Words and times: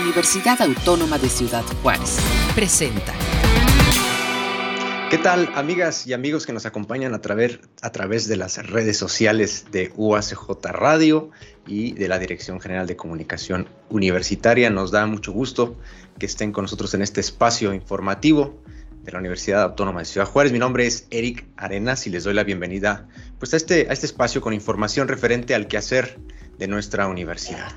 Universidad 0.00 0.60
Autónoma 0.60 1.18
de 1.18 1.28
Ciudad 1.28 1.64
Juárez. 1.82 2.18
Presenta. 2.54 3.14
¿Qué 5.10 5.18
tal, 5.18 5.50
amigas 5.54 6.06
y 6.06 6.12
amigos 6.12 6.46
que 6.46 6.52
nos 6.52 6.66
acompañan 6.66 7.14
a 7.14 7.20
través, 7.20 7.60
a 7.80 7.92
través 7.92 8.28
de 8.28 8.36
las 8.36 8.66
redes 8.66 8.96
sociales 8.98 9.66
de 9.70 9.92
UACJ 9.96 10.50
Radio 10.72 11.30
y 11.66 11.92
de 11.92 12.08
la 12.08 12.18
Dirección 12.18 12.60
General 12.60 12.86
de 12.86 12.96
Comunicación 12.96 13.68
Universitaria? 13.88 14.68
Nos 14.68 14.90
da 14.90 15.06
mucho 15.06 15.32
gusto 15.32 15.76
que 16.18 16.26
estén 16.26 16.52
con 16.52 16.64
nosotros 16.64 16.92
en 16.94 17.02
este 17.02 17.20
espacio 17.20 17.72
informativo 17.72 18.60
de 19.02 19.12
la 19.12 19.18
Universidad 19.18 19.62
Autónoma 19.62 20.00
de 20.00 20.06
Ciudad 20.06 20.26
Juárez. 20.26 20.52
Mi 20.52 20.58
nombre 20.58 20.86
es 20.86 21.06
Eric 21.10 21.46
Arenas 21.56 22.06
y 22.06 22.10
les 22.10 22.24
doy 22.24 22.34
la 22.34 22.44
bienvenida 22.44 23.08
pues, 23.38 23.54
a, 23.54 23.56
este, 23.56 23.88
a 23.88 23.92
este 23.92 24.06
espacio 24.06 24.40
con 24.40 24.52
información 24.52 25.08
referente 25.08 25.54
al 25.54 25.68
quehacer 25.68 26.18
de 26.58 26.68
nuestra 26.68 27.06
universidad. 27.06 27.72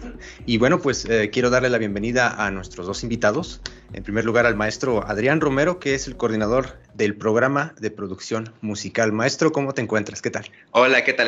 Y 0.46 0.58
bueno, 0.58 0.82
pues 0.82 1.06
eh, 1.06 1.30
quiero 1.32 1.50
darle 1.50 1.70
la 1.70 1.78
bienvenida 1.78 2.46
a 2.46 2.52
nuestros 2.52 2.88
dos 2.88 3.04
invitados. 3.04 3.62
En 3.94 4.04
primer 4.04 4.26
lugar, 4.26 4.46
al 4.46 4.56
maestro 4.56 5.06
Adrián 5.06 5.42
Romero, 5.42 5.80
que 5.80 5.96
es 5.96 6.08
el 6.08 6.18
coordinador 6.18 6.80
del 6.94 7.16
programa 7.16 7.74
de 7.80 7.92
producción 7.92 8.54
musical. 8.62 9.12
Maestro, 9.12 9.52
¿cómo 9.52 9.74
te 9.74 9.82
encuentras? 9.82 10.22
¿Qué 10.22 10.30
tal? 10.30 10.46
Hola, 10.72 11.04
¿qué 11.04 11.14
tal? 11.14 11.28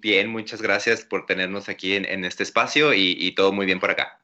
Bien, 0.00 0.28
muchas 0.28 0.62
gracias 0.62 1.04
por 1.04 1.26
tenernos 1.26 1.68
aquí 1.68 1.94
en, 1.94 2.24
este 2.24 2.42
espacio 2.42 2.94
y 2.94 3.34
todo 3.34 3.52
muy 3.52 3.66
bien 3.66 3.80
por 3.80 3.90
acá. 3.90 4.20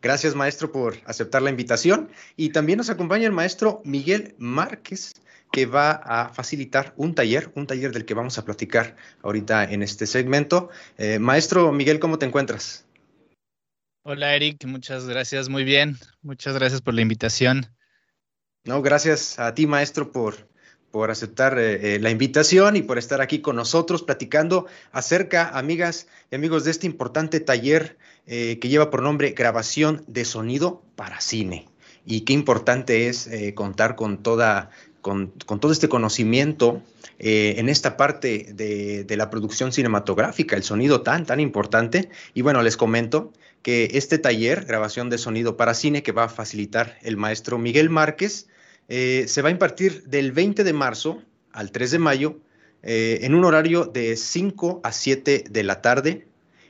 Gracias, 0.00 0.36
maestro, 0.36 0.70
por 0.70 0.96
aceptar 1.06 1.42
la 1.42 1.50
invitación. 1.50 2.08
Y 2.36 2.50
también 2.50 2.78
nos 2.78 2.90
acompaña 2.90 3.26
el 3.26 3.32
maestro 3.32 3.82
Miguel 3.84 4.34
Márquez, 4.38 5.14
que 5.50 5.66
va 5.66 5.90
a 5.90 6.28
facilitar 6.28 6.94
un 6.96 7.14
taller, 7.14 7.50
un 7.54 7.66
taller 7.66 7.92
del 7.92 8.04
que 8.04 8.14
vamos 8.14 8.38
a 8.38 8.44
platicar 8.44 8.96
ahorita 9.22 9.64
en 9.64 9.82
este 9.82 10.06
segmento. 10.06 10.70
Eh, 10.96 11.18
maestro 11.18 11.72
Miguel, 11.72 12.00
¿cómo 12.00 12.18
te 12.18 12.26
encuentras? 12.26 12.86
Hola, 14.02 14.34
Eric, 14.34 14.64
muchas 14.64 15.06
gracias, 15.06 15.48
muy 15.48 15.64
bien. 15.64 15.98
Muchas 16.22 16.54
gracias 16.54 16.80
por 16.80 16.94
la 16.94 17.02
invitación. 17.02 17.66
No, 18.64 18.80
gracias 18.82 19.38
a 19.38 19.54
ti, 19.54 19.66
maestro, 19.66 20.12
por, 20.12 20.48
por 20.90 21.10
aceptar 21.10 21.58
eh, 21.58 21.96
eh, 21.96 21.98
la 22.00 22.10
invitación 22.10 22.76
y 22.76 22.82
por 22.82 22.98
estar 22.98 23.20
aquí 23.20 23.40
con 23.40 23.56
nosotros 23.56 24.02
platicando 24.02 24.66
acerca, 24.92 25.48
amigas 25.58 26.06
y 26.30 26.36
amigos, 26.36 26.64
de 26.64 26.70
este 26.70 26.86
importante 26.86 27.40
taller 27.40 27.98
eh, 28.26 28.58
que 28.60 28.68
lleva 28.68 28.90
por 28.90 29.02
nombre 29.02 29.30
Grabación 29.32 30.04
de 30.06 30.24
Sonido 30.24 30.82
para 30.96 31.20
Cine. 31.20 31.68
Y 32.06 32.22
qué 32.22 32.32
importante 32.32 33.08
es 33.08 33.28
contar 33.54 33.94
con, 33.94 34.22
toda, 34.22 34.70
con, 35.00 35.30
todo 35.30 35.72
este 35.72 35.88
conocimiento 35.88 36.82
en 37.20 37.68
esta 37.68 37.96
parte 37.96 38.52
de, 38.54 39.04
de 39.04 39.16
la 39.16 39.28
producción 39.28 39.72
cinematográfica, 39.72 40.54
el 40.54 40.62
sonido 40.62 41.02
tan, 41.02 41.26
tan 41.26 41.40
importante. 41.40 42.10
Y 42.32 42.42
bueno, 42.42 42.62
les 42.62 42.76
comento 42.76 43.32
que 43.62 43.90
este 43.94 44.18
taller, 44.18 44.64
Grabación 44.64 45.10
de 45.10 45.18
Sonido 45.18 45.56
para 45.56 45.74
Cine, 45.74 46.02
que 46.02 46.12
va 46.12 46.24
a 46.24 46.28
facilitar 46.28 46.98
el 47.02 47.16
maestro 47.16 47.58
Miguel 47.58 47.90
Márquez, 47.90 48.46
eh, 48.88 49.26
se 49.28 49.42
va 49.42 49.48
a 49.48 49.52
impartir 49.52 50.04
del 50.04 50.32
20 50.32 50.64
de 50.64 50.72
marzo 50.72 51.22
al 51.52 51.72
3 51.72 51.90
de 51.90 51.98
mayo 51.98 52.38
eh, 52.82 53.20
en 53.22 53.34
un 53.34 53.44
horario 53.44 53.84
de 53.84 54.16
5 54.16 54.80
a 54.82 54.92
7 54.92 55.44
de 55.50 55.62
la 55.62 55.82
tarde 55.82 56.26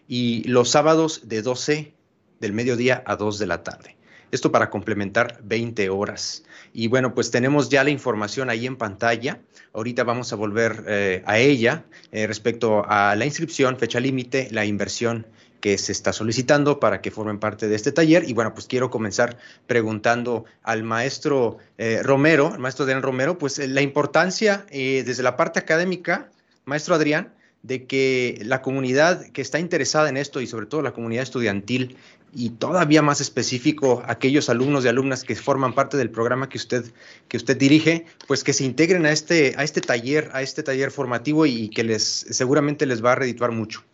y 0.08 0.42
los 0.48 0.70
sábados 0.70 1.28
de 1.28 1.42
12 1.42 1.92
del 2.40 2.52
mediodía 2.52 3.02
a 3.06 3.16
2 3.16 3.38
de 3.38 3.46
la 3.46 3.62
tarde. 3.62 3.96
Esto 4.30 4.52
para 4.52 4.70
complementar 4.70 5.40
20 5.42 5.88
horas. 5.90 6.44
Y 6.72 6.88
bueno, 6.88 7.14
pues 7.14 7.30
tenemos 7.30 7.68
ya 7.68 7.84
la 7.84 7.90
información 7.90 8.50
ahí 8.50 8.66
en 8.66 8.76
pantalla. 8.76 9.40
Ahorita 9.72 10.04
vamos 10.04 10.32
a 10.32 10.36
volver 10.36 10.84
eh, 10.86 11.22
a 11.26 11.38
ella 11.38 11.84
respecto 12.12 12.84
a 12.86 13.14
la 13.16 13.24
inscripción, 13.24 13.78
fecha 13.78 14.00
límite, 14.00 14.48
la 14.50 14.64
inversión 14.64 15.26
que 15.60 15.76
se 15.78 15.92
está 15.92 16.12
solicitando 16.12 16.80
para 16.80 17.00
que 17.00 17.10
formen 17.10 17.38
parte 17.38 17.68
de 17.68 17.76
este 17.76 17.92
taller. 17.92 18.28
Y 18.28 18.32
bueno, 18.32 18.54
pues 18.54 18.66
quiero 18.66 18.90
comenzar 18.90 19.38
preguntando 19.66 20.44
al 20.62 20.82
maestro 20.82 21.58
eh, 21.78 22.00
Romero, 22.02 22.52
al 22.52 22.58
maestro 22.58 22.84
Adrián 22.84 23.02
Romero, 23.02 23.38
pues 23.38 23.58
eh, 23.58 23.68
la 23.68 23.82
importancia 23.82 24.66
eh, 24.70 25.02
desde 25.04 25.22
la 25.22 25.36
parte 25.36 25.58
académica, 25.58 26.30
maestro 26.64 26.94
Adrián, 26.94 27.32
de 27.62 27.86
que 27.86 28.40
la 28.44 28.62
comunidad 28.62 29.26
que 29.30 29.42
está 29.42 29.58
interesada 29.58 30.08
en 30.08 30.16
esto 30.16 30.40
y 30.40 30.46
sobre 30.46 30.66
todo 30.66 30.82
la 30.82 30.92
comunidad 30.92 31.22
estudiantil 31.24 31.96
y 32.34 32.50
todavía 32.50 33.02
más 33.02 33.20
específico 33.20 34.02
aquellos 34.06 34.48
alumnos 34.48 34.84
y 34.84 34.88
alumnas 34.88 35.24
que 35.24 35.34
forman 35.34 35.74
parte 35.74 35.96
del 35.96 36.10
programa 36.10 36.48
que 36.48 36.58
usted 36.58 36.84
que 37.28 37.36
usted 37.36 37.56
dirige, 37.56 38.06
pues 38.26 38.44
que 38.44 38.52
se 38.52 38.64
integren 38.64 39.06
a 39.06 39.12
este 39.12 39.54
a 39.56 39.64
este 39.64 39.80
taller, 39.80 40.30
a 40.32 40.42
este 40.42 40.62
taller 40.62 40.90
formativo 40.90 41.46
y 41.46 41.68
que 41.68 41.84
les 41.84 42.02
seguramente 42.02 42.86
les 42.86 43.04
va 43.04 43.12
a 43.12 43.16
redituar 43.16 43.52
mucho. 43.52 43.84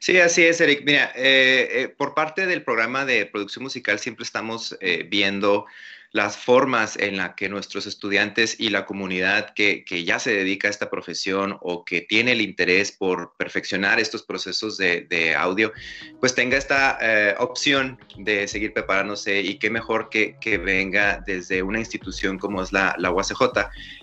Sí, 0.00 0.18
así 0.18 0.44
es, 0.44 0.60
Eric. 0.60 0.82
Mira, 0.84 1.12
eh, 1.16 1.68
eh, 1.72 1.88
por 1.88 2.14
parte 2.14 2.46
del 2.46 2.62
programa 2.62 3.04
de 3.04 3.26
producción 3.26 3.64
musical 3.64 3.98
siempre 3.98 4.24
estamos 4.24 4.76
eh, 4.80 5.06
viendo 5.08 5.66
las 6.12 6.36
formas 6.36 6.96
en 6.96 7.16
las 7.16 7.34
que 7.34 7.48
nuestros 7.48 7.86
estudiantes 7.86 8.58
y 8.58 8.70
la 8.70 8.86
comunidad 8.86 9.52
que, 9.54 9.84
ya 10.04 10.18
se 10.18 10.32
dedica 10.32 10.68
a 10.68 10.70
esta 10.70 10.90
profesión 10.90 11.58
o 11.60 11.84
que 11.84 12.00
tiene 12.00 12.32
el 12.32 12.40
interés 12.40 12.92
por 12.92 13.34
perfeccionar 13.36 14.00
estos 14.00 14.22
procesos 14.22 14.76
de, 14.78 15.34
audio, 15.36 15.72
pues 16.20 16.34
tenga 16.34 16.56
esta 16.56 16.98
opción 17.38 17.98
de 18.16 18.48
seguir 18.48 18.72
preparándose 18.72 19.40
y 19.40 19.58
qué 19.58 19.70
mejor 19.70 20.08
que, 20.08 20.36
venga 20.58 21.22
desde 21.26 21.62
una 21.62 21.78
institución 21.78 22.38
como 22.38 22.62
es 22.62 22.72
la, 22.72 22.94
la 22.98 23.10
UACJ. 23.10 23.42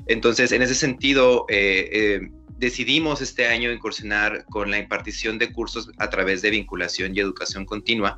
Entonces, 0.08 0.52
en 0.52 0.62
ese 0.62 0.76
sentido, 0.76 1.46
decidimos 2.58 3.22
este 3.22 3.48
año 3.48 3.72
incursionar 3.72 4.46
con 4.46 4.72
la 4.72 4.78
impartición 4.78 5.38
de 5.38 5.52
cursos 5.52 5.90
a 5.98 6.10
través 6.10 6.42
de 6.42 6.52
vinculación 6.52 7.16
y 7.16 7.20
educación 7.20 7.66
continua 7.66 8.18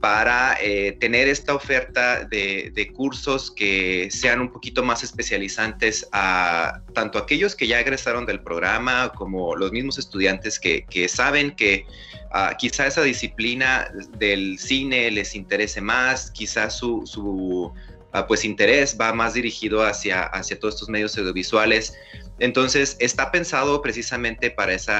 para 0.00 0.56
eh, 0.62 0.96
tener 0.98 1.28
esta 1.28 1.54
oferta 1.54 2.24
de, 2.24 2.90
cursos 2.94 3.50
que 3.50 4.08
sean 4.10 4.40
un 4.40 4.50
poquito 4.50 4.82
más 4.82 5.02
especializantes 5.04 6.08
a 6.12 6.80
tanto 6.94 7.18
aquellos 7.18 7.54
que 7.54 7.66
ya 7.66 7.78
egresaron 7.80 8.24
del 8.24 8.40
programa 8.40 9.12
como 9.14 9.54
los 9.54 9.70
mismos 9.72 9.98
estudiantes 9.98 10.58
que, 10.58 11.08
saben 11.08 11.54
que 11.54 11.84
ah, 12.32 12.54
quizá 12.58 12.86
esa 12.86 13.02
disciplina 13.02 13.88
del 14.18 14.58
cine 14.58 15.10
les 15.10 15.34
interese 15.34 15.80
más, 15.82 16.30
quizá 16.30 16.70
su, 16.70 17.02
su 17.04 17.72
ah, 18.12 18.26
pues 18.26 18.44
interés 18.44 18.96
va 18.98 19.12
más 19.12 19.34
dirigido 19.34 19.84
hacia, 19.84 20.22
hacia 20.24 20.58
todos 20.58 20.74
estos 20.74 20.88
medios 20.88 21.16
audiovisuales 21.18 21.94
entonces, 22.40 22.96
está 23.00 23.30
pensado 23.30 23.82
precisamente 23.82 24.50
para 24.50 24.72
ese 24.72 24.92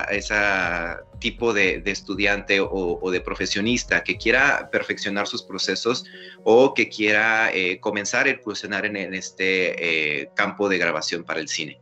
tipo 1.19 1.55
de, 1.55 1.83
estudiante 1.87 2.61
o, 2.61 3.11
de 3.11 3.21
profesionista 3.23 4.05
que 4.05 4.19
quiera 4.19 4.69
perfeccionar 4.71 5.27
sus 5.27 5.43
procesos 5.43 6.05
o 6.45 6.75
que 6.75 6.91
quiera 6.91 7.51
eh, 7.53 7.81
comenzar 7.81 8.27
a 8.27 8.31
incursionar 8.31 8.84
en, 8.84 9.15
este 9.15 10.21
eh, 10.23 10.31
campo 10.37 10.69
de 10.69 10.77
grabación 10.77 11.25
para 11.25 11.41
el 11.41 11.49
cine. 11.49 11.81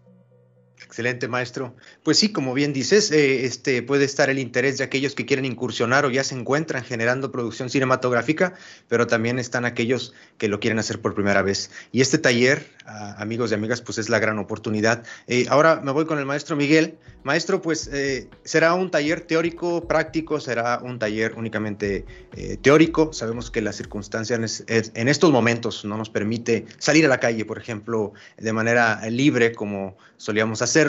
Excelente, 0.99 1.29
maestro. 1.29 1.77
Pues 2.03 2.19
sí, 2.19 2.33
como 2.33 2.55
bien 2.55 2.73
dices, 2.73 3.13
eh, 3.13 3.45
este 3.45 3.85
puede 3.85 4.05
estar 4.05 4.31
el 4.31 4.41
interés 4.41 4.79
de 4.79 4.85
aquellos 4.85 5.15
que 5.15 5.27
quieren 5.27 5.45
incursionar 5.45 6.05
o 6.05 6.11
ya 6.11 6.25
se 6.25 6.35
encuentran 6.35 6.83
generando 6.83 7.31
producción 7.31 7.71
cinematográfica, 7.71 8.55
pero 8.89 9.07
también 9.07 9.39
están 9.39 9.65
aquellos 9.65 10.13
que 10.39 10.49
lo 10.49 10.59
quieren 10.59 10.81
hacer 10.81 11.01
por 11.01 11.15
primera 11.15 11.43
vez. 11.43 11.71
Y 11.93 12.01
este 12.01 12.19
taller, 12.19 12.67
amigos 12.85 13.53
y 13.53 13.55
amigas, 13.55 13.81
pues 13.81 13.99
es 13.99 14.09
la 14.09 14.19
gran 14.19 14.41
oportunidad. 14.41 15.05
Eh, 15.29 15.47
ahora 15.51 15.81
me 15.85 15.93
voy 15.93 16.05
con 16.05 16.19
el 16.19 16.27
maestro 16.27 16.57
Miguel. 16.57 16.99
Maestro, 17.23 17.63
pues 17.63 17.89
eh, 17.93 18.29
será 18.43 18.75
un 18.75 18.91
taller 18.91 19.21
teórico, 19.21 19.87
práctico, 19.87 20.41
será 20.41 20.81
un 20.83 20.99
taller 20.99 21.35
únicamente 21.37 22.07
teórico. 22.63 23.13
Sabemos 23.13 23.51
que 23.53 23.61
las 23.61 23.77
circunstancias 23.77 24.65
en 24.67 25.09
estos 25.09 25.31
momentos 25.31 25.85
no 25.85 25.97
nos 25.97 26.11
permite 26.11 26.67
salir 26.79 27.05
a 27.05 27.09
la 27.09 27.21
calle, 27.21 27.45
por 27.45 27.59
ejemplo, 27.59 28.15
de 28.37 28.53
manera 28.53 29.01
libre 29.11 29.53
como 29.53 29.97
solíamos 30.17 30.63
hacer 30.63 30.88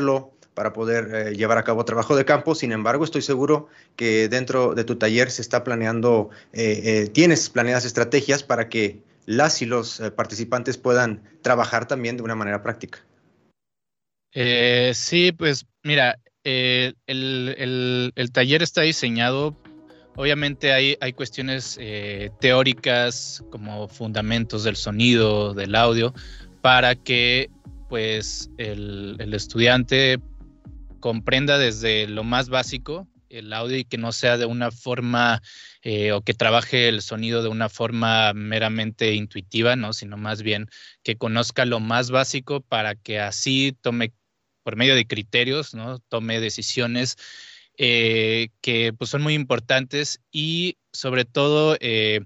para 0.59 0.73
poder 0.73 1.15
eh, 1.15 1.35
llevar 1.37 1.57
a 1.57 1.63
cabo 1.63 1.85
trabajo 1.85 2.17
de 2.17 2.25
campo. 2.25 2.53
Sin 2.53 2.73
embargo, 2.73 3.05
estoy 3.05 3.21
seguro 3.21 3.69
que 3.95 4.27
dentro 4.27 4.75
de 4.75 4.83
tu 4.83 4.97
taller 4.97 5.31
se 5.31 5.41
está 5.41 5.63
planeando, 5.63 6.31
eh, 6.51 6.81
eh, 6.83 7.07
tienes 7.07 7.49
planeadas 7.49 7.85
estrategias 7.85 8.44
para 8.44 8.68
que 8.68 9.01
las 9.25 9.62
y 9.62 9.65
los 9.65 10.01
participantes 10.18 10.77
puedan 10.77 11.24
trabajar 11.41 11.88
también 11.88 12.18
de 12.18 12.24
una 12.24 12.35
manera 12.35 12.62
práctica. 12.62 13.00
sí, 14.33 15.31
pues 15.31 15.65
mira, 15.81 16.19
el, 16.44 16.95
taller 18.33 18.62
está 18.62 18.81
diseñado, 18.81 19.56
obviamente 20.18 20.74
hay, 20.74 20.97
hay 21.00 21.13
cuestiones 21.13 21.79
teóricas 22.41 23.45
como 23.50 23.88
fundamentos 23.88 24.65
del 24.65 24.75
sonido, 24.75 25.53
del 25.53 25.74
audio, 25.75 26.13
para 26.62 26.95
que 26.95 27.50
pues 27.89 28.50
el, 28.57 29.18
estudiante 29.33 30.19
comprenda 31.00 31.57
desde 31.57 32.07
lo 32.07 32.24
más 32.24 32.50
básico 32.50 33.07
el 33.30 33.53
audio 33.53 33.77
y 33.77 33.86
que 33.86 33.97
no 33.97 34.12
sea 34.12 34.38
de 34.38 34.45
una 34.45 34.71
forma 34.71 35.41
eh, 35.83 36.12
o 36.13 36.21
que 36.21 36.33
trabaje 36.33 36.88
el 36.88 37.01
sonido 37.01 37.44
de 37.44 37.50
una 37.50 37.69
forma 37.69 38.33
meramente 38.33 39.13
intuitiva, 39.13 39.75
¿no? 39.75 39.94
Sino 39.94 40.18
más 40.18 40.41
bien 40.41 40.68
que 41.03 41.15
conozca 41.15 41.65
lo 41.65 41.80
más 41.80 42.09
básico 42.09 42.62
para 42.62 42.95
que 42.95 43.19
así 43.19 43.77
tome, 43.81 44.13
por 44.63 44.77
medio 44.77 44.95
de 44.95 45.06
criterios, 45.06 45.75
¿no? 45.75 46.00
Tome 46.00 46.39
decisiones 46.39 47.18
eh, 47.77 48.50
que 48.62 48.94
pues, 48.94 49.09
son 49.09 49.21
muy 49.21 49.36
importantes 49.36 50.21
y 50.31 50.77
sobre 50.91 51.24
todo 51.24 51.77
eh, 51.80 52.21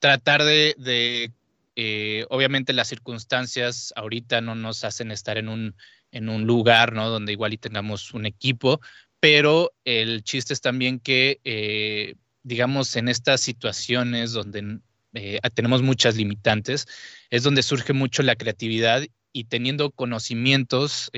tratar 0.00 0.42
de, 0.42 1.30
eh, 1.76 2.26
obviamente 2.30 2.72
las 2.72 2.88
circunstancias 2.88 3.92
ahorita 3.96 4.40
no 4.40 4.54
nos 4.54 4.84
hacen 4.84 5.10
estar 5.10 5.38
en 5.38 5.48
un, 5.48 5.74
en 6.10 6.28
un 6.28 6.46
lugar, 6.46 6.92
¿no? 6.92 7.08
Donde 7.08 7.32
igual 7.32 7.52
y 7.52 7.58
tengamos 7.58 8.12
un 8.14 8.26
equipo, 8.26 8.80
pero 9.20 9.72
el 9.84 10.22
chiste 10.24 10.52
es 10.52 10.60
también 10.60 11.00
que, 11.00 11.40
eh, 11.44 12.16
digamos, 12.42 12.96
en 12.96 13.08
estas 13.08 13.40
situaciones 13.40 14.32
donde 14.32 14.80
eh, 15.14 15.38
tenemos 15.54 15.82
muchas 15.82 16.16
limitantes, 16.16 16.86
es 17.30 17.42
donde 17.42 17.62
surge 17.62 17.92
mucho 17.92 18.22
la 18.22 18.36
creatividad 18.36 19.02
y 19.32 19.44
teniendo 19.44 19.90
conocimientos, 19.90 21.10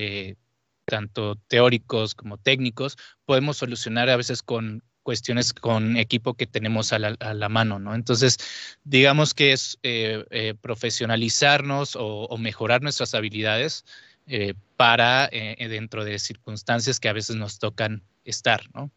tanto 0.84 1.36
teóricos 1.48 2.14
como 2.14 2.38
técnicos, 2.38 2.96
podemos 3.24 3.56
solucionar 3.56 4.08
a 4.10 4.16
veces 4.16 4.42
con 4.42 4.82
cuestiones 5.04 5.52
con 5.52 5.96
equipo 5.96 6.34
que 6.34 6.46
tenemos 6.46 6.92
a 6.92 6.98
la, 6.98 7.48
mano, 7.48 7.78
¿no? 7.78 7.94
Entonces, 7.94 8.38
digamos 8.82 9.34
que 9.34 9.52
es 9.52 9.78
eh, 9.84 10.24
eh, 10.30 10.54
profesionalizarnos 10.60 11.96
o, 11.96 12.36
mejorar 12.38 12.82
nuestras 12.82 13.14
habilidades 13.14 13.84
eh, 14.26 14.54
para 14.76 15.28
dentro 15.28 16.04
de 16.04 16.18
circunstancias 16.18 16.98
que 16.98 17.08
a 17.08 17.12
veces 17.12 17.36
nos 17.36 17.60
tocan 17.60 18.02
estar, 18.24 18.62
¿no? 18.74 18.90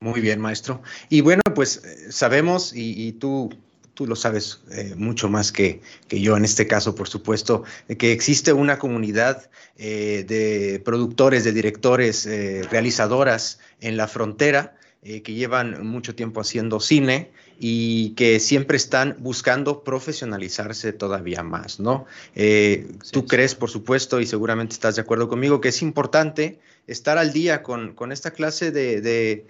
Muy 0.00 0.20
bien, 0.20 0.40
maestro. 0.40 0.82
Y 1.08 1.20
bueno, 1.20 1.42
pues 1.54 1.80
sabemos, 2.10 2.72
y, 2.74 3.12
tú 3.12 3.50
tú 3.94 4.06
lo 4.06 4.16
sabes 4.16 4.60
mucho 4.96 5.28
más 5.28 5.52
que, 5.52 5.80
que, 6.08 6.20
yo 6.20 6.36
en 6.36 6.44
este 6.44 6.66
caso, 6.66 6.94
por 6.94 7.08
supuesto, 7.08 7.64
que 7.98 8.12
existe 8.12 8.52
una 8.52 8.78
comunidad 8.78 9.50
de 9.76 10.80
productores, 10.84 11.44
de 11.44 11.52
directores, 11.52 12.28
realizadoras 12.70 13.58
en 13.80 13.96
la 13.96 14.08
frontera 14.08 14.76
eh, 15.04 15.22
que 15.22 15.34
llevan 15.34 15.84
mucho 15.84 16.14
tiempo 16.14 16.40
haciendo 16.40 16.78
cine 16.78 17.32
y 17.58 18.10
que 18.10 18.38
siempre 18.38 18.76
están 18.76 19.16
buscando 19.18 19.82
profesionalizarse 19.82 20.92
todavía 20.92 21.42
más, 21.42 21.80
¿no? 21.80 22.06
Eh, 22.36 22.86
tú 23.10 23.26
crees, 23.26 23.56
por 23.56 23.68
supuesto, 23.68 24.20
y 24.20 24.26
seguramente 24.26 24.74
estás 24.74 24.94
de 24.94 25.02
acuerdo 25.02 25.28
conmigo, 25.28 25.60
que 25.60 25.70
es 25.70 25.82
importante 25.82 26.60
estar 26.86 27.18
al 27.18 27.32
día 27.32 27.64
con, 27.64 28.12
esta 28.12 28.30
clase 28.30 28.70
de, 28.70 29.44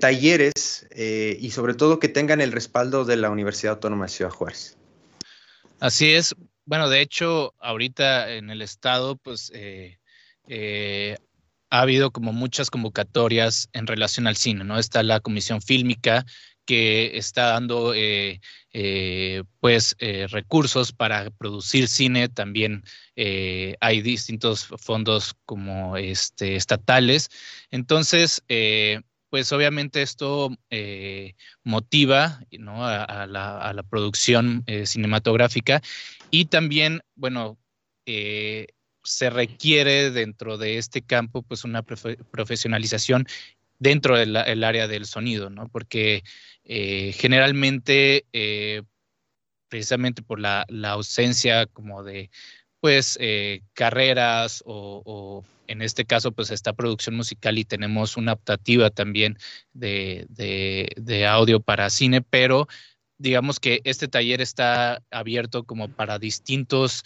talleres 0.00 0.86
eh, 0.90 1.36
y 1.40 1.50
sobre 1.50 1.74
todo 1.74 1.98
que 1.98 2.08
tengan 2.08 2.40
el 2.40 2.52
respaldo 2.52 3.04
de 3.04 3.16
la 3.16 3.30
Universidad 3.30 3.74
Autónoma 3.74 4.06
de 4.06 4.10
Ciudad 4.10 4.30
Juárez. 4.30 4.76
Así 5.80 6.12
es. 6.12 6.34
Bueno, 6.64 6.88
de 6.88 7.00
hecho, 7.00 7.54
ahorita 7.60 8.32
en 8.34 8.50
el 8.50 8.62
estado, 8.62 9.16
pues 9.16 9.52
ha 11.70 11.80
habido 11.80 12.10
como 12.10 12.32
muchas 12.32 12.70
convocatorias 12.70 13.68
en 13.72 13.86
relación 13.86 14.26
al 14.26 14.36
cine, 14.36 14.64
¿no? 14.64 14.78
Está 14.78 15.02
la 15.02 15.20
Comisión 15.20 15.62
Fílmica 15.62 16.24
que 16.68 17.16
está 17.16 17.46
dando 17.46 17.94
eh, 17.94 18.42
eh, 18.74 19.42
pues 19.58 19.96
eh, 20.00 20.26
recursos 20.28 20.92
para 20.92 21.30
producir 21.30 21.88
cine. 21.88 22.28
También 22.28 22.84
hay 23.80 24.02
distintos 24.02 24.68
fondos 24.76 25.34
como 25.46 25.96
este, 25.96 26.56
estatales. 26.56 27.30
Entonces, 27.70 28.42
pues 29.30 29.52
obviamente 29.52 30.02
esto 30.02 30.50
motiva 31.64 32.40
¿no? 32.58 32.86
a, 32.86 33.26
la, 33.26 33.82
producción 33.88 34.64
cinematográfica 34.84 35.82
y 36.30 36.46
también, 36.46 37.02
bueno, 37.14 37.58
se 38.04 39.30
requiere 39.30 40.10
dentro 40.10 40.58
de 40.58 40.78
este 40.78 41.02
campo 41.02 41.42
pues 41.42 41.64
una 41.64 41.82
profesionalización 41.82 43.26
dentro 43.78 44.18
del 44.18 44.64
área 44.64 44.88
del 44.88 45.06
sonido, 45.06 45.50
¿no? 45.50 45.68
Porque 45.68 46.24
eh, 46.64 47.12
generalmente, 47.12 48.26
eh, 48.32 48.82
precisamente 49.68 50.22
por 50.22 50.40
la, 50.40 50.66
ausencia 50.90 51.66
como 51.66 52.02
de 52.02 52.30
pues 52.80 53.18
eh, 53.20 53.62
carreras 53.74 54.62
o, 54.66 55.44
en 55.68 55.82
este 55.82 56.04
caso 56.04 56.32
pues 56.32 56.50
esta 56.50 56.72
producción 56.72 57.14
musical 57.14 57.58
y 57.58 57.64
tenemos 57.64 58.16
una 58.16 58.32
optativa 58.32 58.90
también 58.90 59.38
de, 59.72 60.26
audio 61.28 61.60
para 61.60 61.90
cine, 61.90 62.22
pero 62.22 62.66
digamos 63.18 63.60
que 63.60 63.80
este 63.84 64.08
taller 64.08 64.40
está 64.40 65.02
abierto 65.10 65.64
como 65.64 65.88
para 65.88 66.18
distintos 66.18 67.04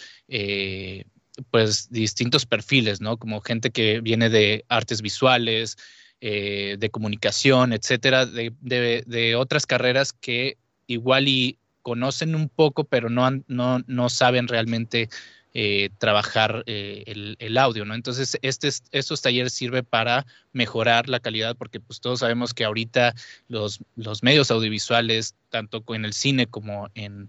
pues 1.50 1.90
distintos 1.90 2.46
perfiles, 2.46 3.00
¿no? 3.00 3.16
Como 3.16 3.40
gente 3.40 3.70
que 3.70 4.00
viene 4.00 4.28
de 4.28 4.64
artes 4.68 5.02
visuales, 5.02 5.76
eh, 6.20 6.76
de 6.78 6.90
comunicación, 6.90 7.72
etcétera, 7.72 8.26
de, 8.26 9.34
otras 9.36 9.66
carreras 9.66 10.12
que 10.12 10.56
igual 10.86 11.28
y 11.28 11.58
conocen 11.82 12.34
un 12.34 12.48
poco, 12.48 12.84
pero 12.84 13.08
no, 13.10 13.28
no, 13.48 13.80
no 13.86 14.08
saben 14.08 14.46
realmente 14.46 15.08
eh, 15.54 15.90
trabajar 15.98 16.64
eh, 16.66 17.04
el, 17.38 17.58
audio, 17.58 17.84
¿no? 17.84 17.94
Entonces, 17.94 18.38
este, 18.40 18.70
estos 18.90 19.20
talleres 19.20 19.52
sirven 19.52 19.84
para 19.84 20.24
mejorar 20.52 21.10
la 21.10 21.20
calidad, 21.20 21.56
porque 21.56 21.78
pues 21.78 22.00
todos 22.00 22.20
sabemos 22.20 22.54
que 22.54 22.64
ahorita 22.64 23.14
los, 23.48 23.80
medios 24.22 24.50
audiovisuales, 24.50 25.34
tanto 25.50 25.84
en 25.88 26.06
el 26.06 26.14
cine 26.14 26.46
como 26.46 26.88
en, 26.94 27.28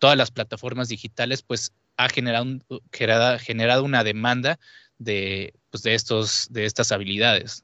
todas 0.00 0.16
las 0.16 0.32
plataformas 0.32 0.88
digitales, 0.88 1.42
pues 1.42 1.72
ha 1.96 2.08
generado, 2.08 2.46
generado, 2.90 3.84
una 3.84 4.02
demanda 4.02 4.58
de, 4.98 5.54
pues, 5.70 5.84
de, 5.84 5.94
estos, 5.94 6.48
de 6.50 6.64
estas 6.64 6.90
habilidades. 6.90 7.62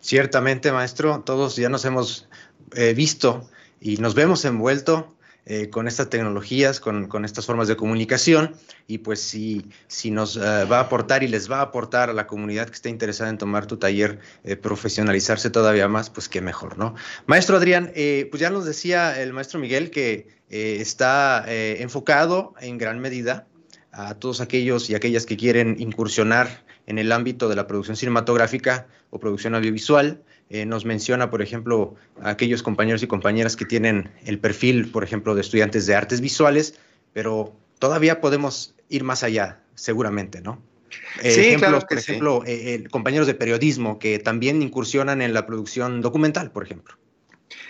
Ciertamente, 0.00 0.70
maestro, 0.70 1.22
todos 1.24 1.56
ya 1.56 1.70
nos 1.70 1.86
hemos 1.86 2.28
eh, 2.74 2.92
visto 2.92 3.48
y 3.80 3.96
nos 3.96 4.14
vemos 4.14 4.44
envuelto 4.44 5.15
eh, 5.46 5.70
con 5.70 5.88
estas 5.88 6.10
tecnologías, 6.10 6.80
con, 6.80 7.24
estas 7.24 7.46
formas 7.46 7.68
de 7.68 7.76
comunicación, 7.76 8.54
y 8.86 8.98
pues 8.98 9.20
si, 9.20 9.66
si 9.86 10.10
nos 10.10 10.36
eh, 10.36 10.40
va 10.40 10.78
a 10.78 10.80
aportar 10.80 11.22
y 11.22 11.28
les 11.28 11.50
va 11.50 11.58
a 11.58 11.62
aportar 11.62 12.10
a 12.10 12.12
la 12.12 12.26
comunidad 12.26 12.66
que 12.66 12.74
esté 12.74 12.88
interesada 12.90 13.30
en 13.30 13.38
tomar 13.38 13.66
tu 13.66 13.78
taller, 13.78 14.18
profesionalizarse 14.60 15.50
todavía 15.50 15.88
más, 15.88 16.10
pues 16.10 16.28
qué 16.28 16.40
mejor, 16.40 16.76
¿no? 16.76 16.94
Maestro 17.26 17.56
Adrián, 17.56 17.92
pues 17.94 18.40
ya 18.40 18.50
nos 18.50 18.64
decía 18.64 19.20
el 19.20 19.32
maestro 19.32 19.58
Miguel 19.58 19.90
que 19.90 20.36
eh, 20.48 20.78
está 20.80 21.44
eh, 21.48 21.78
enfocado 21.80 22.54
en 22.60 22.78
gran 22.78 23.00
medida 23.00 23.48
a 23.90 24.14
todos 24.14 24.40
aquellos 24.40 24.88
y 24.90 24.94
aquellas 24.94 25.26
que 25.26 25.36
quieren 25.36 25.76
incursionar 25.80 26.64
en 26.86 26.98
el 26.98 27.10
ámbito 27.10 27.48
de 27.48 27.56
la 27.56 27.66
producción 27.66 27.96
cinematográfica 27.96 28.86
o 29.10 29.18
producción 29.18 29.56
audiovisual. 29.56 30.22
Eh, 30.48 30.64
nos 30.64 30.84
menciona, 30.84 31.30
por 31.30 31.42
ejemplo, 31.42 31.94
a 32.22 32.30
aquellos 32.30 32.62
compañeros 32.62 33.02
y 33.02 33.06
compañeras 33.06 33.56
que 33.56 33.64
tienen 33.64 34.10
el 34.24 34.38
perfil, 34.38 34.90
por 34.90 35.02
ejemplo, 35.02 35.34
de 35.34 35.40
estudiantes 35.40 35.86
de 35.86 35.94
artes 35.96 36.20
visuales, 36.20 36.78
pero 37.12 37.52
todavía 37.78 38.20
podemos 38.20 38.74
ir 38.88 39.02
más 39.02 39.24
allá, 39.24 39.60
seguramente, 39.74 40.40
¿no? 40.40 40.62
sí, 41.20 41.56
claro 41.56 41.80
por 41.80 41.98
ejemplo, 41.98 42.44
compañeros 42.90 43.26
de 43.26 43.34
periodismo 43.34 43.98
que 43.98 44.18
también 44.20 44.62
incursionan 44.62 45.20
en 45.20 45.34
la 45.34 45.46
producción 45.46 46.00
documental, 46.00 46.52
por 46.52 46.62
ejemplo. 46.62 46.94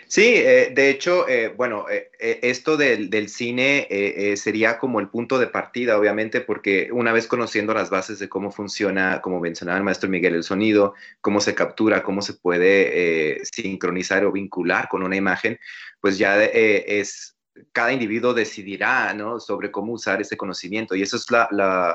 Sí, 0.09 0.35
eh, 0.37 0.71
de 0.73 0.89
hecho, 0.89 1.29
eh, 1.29 1.49
bueno, 1.49 1.87
eh, 1.91 2.11
esto 2.43 2.77
del, 2.77 3.29
cine 3.29 3.89
sería 4.37 4.79
como 4.79 5.01
el 5.01 5.09
punto 5.09 5.39
de 5.39 5.49
partida, 5.49 5.99
obviamente, 5.99 6.41
porque 6.41 6.91
una 6.93 7.13
vez 7.13 7.27
conociendo 7.27 7.75
las 7.75 7.91
bases 7.91 8.19
de 8.21 8.29
cómo 8.29 8.53
funciona, 8.53 9.21
como 9.21 9.41
mencionaba 9.41 9.79
el 9.79 9.85
maestro 9.85 10.09
Miguel, 10.09 10.37
el 10.37 10.45
sonido, 10.45 10.95
cómo 11.21 11.41
se 11.41 11.55
captura, 11.55 12.03
cómo 12.05 12.23
se 12.23 12.35
puede 12.35 13.43
sincronizar 13.45 14.25
o 14.25 14.33
vincular 14.33 14.89
con 14.89 15.03
una 15.03 15.17
imagen, 15.17 15.59
pues 16.01 16.19
ya 16.19 16.43
es 16.45 17.37
cada 17.73 17.93
individuo 17.93 18.35
decidirá 18.35 19.13
¿no? 19.15 19.41
sobre 19.41 19.71
cómo 19.71 19.93
usar 19.93 20.21
ese 20.21 20.37
conocimiento. 20.37 20.95
Y 20.95 21.03
eso 21.03 21.17
es 21.17 21.27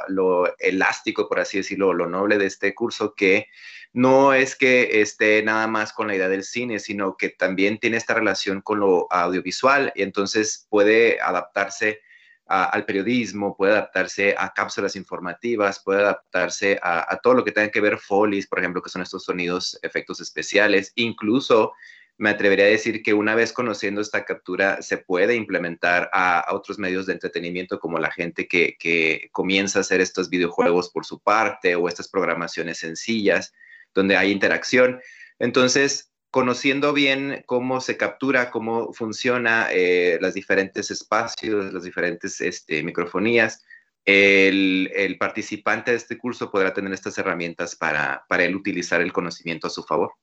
lo 0.07 0.57
elástico, 0.59 1.27
por 1.27 1.39
así 1.39 1.57
decirlo, 1.57 1.93
lo 1.93 2.07
noble 2.07 2.37
de 2.37 2.47
este 2.47 2.73
curso, 2.73 3.13
que 3.15 3.47
no 3.93 4.33
es 4.33 4.55
que 4.55 5.01
esté 5.01 5.43
nada 5.43 5.67
más 5.67 5.91
con 5.91 6.07
la 6.07 6.15
idea 6.15 6.29
del 6.29 6.43
cine, 6.43 6.79
sino 6.79 7.17
que 7.17 7.29
también 7.29 7.77
tiene 7.77 7.97
esta 7.97 8.13
relación 8.13 8.61
con 8.61 8.79
lo 8.79 9.11
audiovisual 9.11 9.91
y 9.95 10.03
entonces 10.03 10.65
puede 10.69 11.19
adaptarse 11.19 11.99
al 12.45 12.83
periodismo, 12.83 13.55
puede 13.55 13.71
adaptarse 13.71 14.35
a 14.37 14.53
cápsulas 14.53 14.97
informativas, 14.97 15.81
puede 15.81 16.01
adaptarse 16.01 16.77
a, 16.83 17.17
todo 17.23 17.33
lo 17.33 17.45
que 17.45 17.53
tenga 17.53 17.71
que 17.71 17.79
ver 17.79 17.97
folies, 17.97 18.45
por 18.45 18.59
ejemplo, 18.59 18.81
que 18.81 18.89
son 18.89 19.01
estos 19.01 19.23
sonidos, 19.23 19.79
efectos 19.83 20.19
especiales, 20.19 20.91
incluso 20.95 21.71
me 22.17 22.29
atrevería 22.29 22.65
a 22.65 22.69
decir 22.69 23.03
que 23.03 23.13
una 23.13 23.35
vez 23.35 23.53
conociendo 23.53 24.01
esta 24.01 24.25
captura 24.25 24.81
se 24.81 24.97
puede 24.97 25.35
implementar 25.35 26.09
a, 26.11 26.45
otros 26.49 26.77
medios 26.77 27.05
de 27.05 27.13
entretenimiento 27.13 27.79
como 27.79 27.99
la 27.99 28.11
gente 28.11 28.49
que, 28.49 28.75
que, 28.77 29.29
comienza 29.31 29.79
a 29.79 29.81
hacer 29.81 30.01
estos 30.01 30.29
videojuegos 30.29 30.89
por 30.89 31.05
su 31.05 31.19
parte 31.19 31.75
o 31.75 31.87
estas 31.87 32.09
programaciones 32.09 32.79
sencillas 32.79 33.53
donde 33.93 34.17
hay 34.17 34.31
interacción. 34.31 35.01
Entonces, 35.39 36.11
conociendo 36.31 36.93
bien 36.93 37.43
cómo 37.45 37.81
se 37.81 37.97
captura, 37.97 38.51
cómo 38.51 38.93
funciona 38.93 39.67
eh, 39.71 40.17
los 40.21 40.33
diferentes 40.33 40.89
espacios, 40.89 41.73
las 41.73 41.83
diferentes 41.83 42.39
este, 42.41 42.83
microfonías, 42.83 43.63
el, 44.05 45.17
participante 45.19 45.91
de 45.91 45.97
este 45.97 46.17
curso 46.17 46.49
podrá 46.49 46.73
tener 46.73 46.91
estas 46.93 47.17
herramientas 47.17 47.75
para, 47.75 48.25
para 48.27 48.45
él 48.45 48.55
utilizar 48.55 49.01
el 49.01 49.13
conocimiento 49.13 49.67
a 49.67 49.69
su 49.69 49.83
favor. 49.83 50.13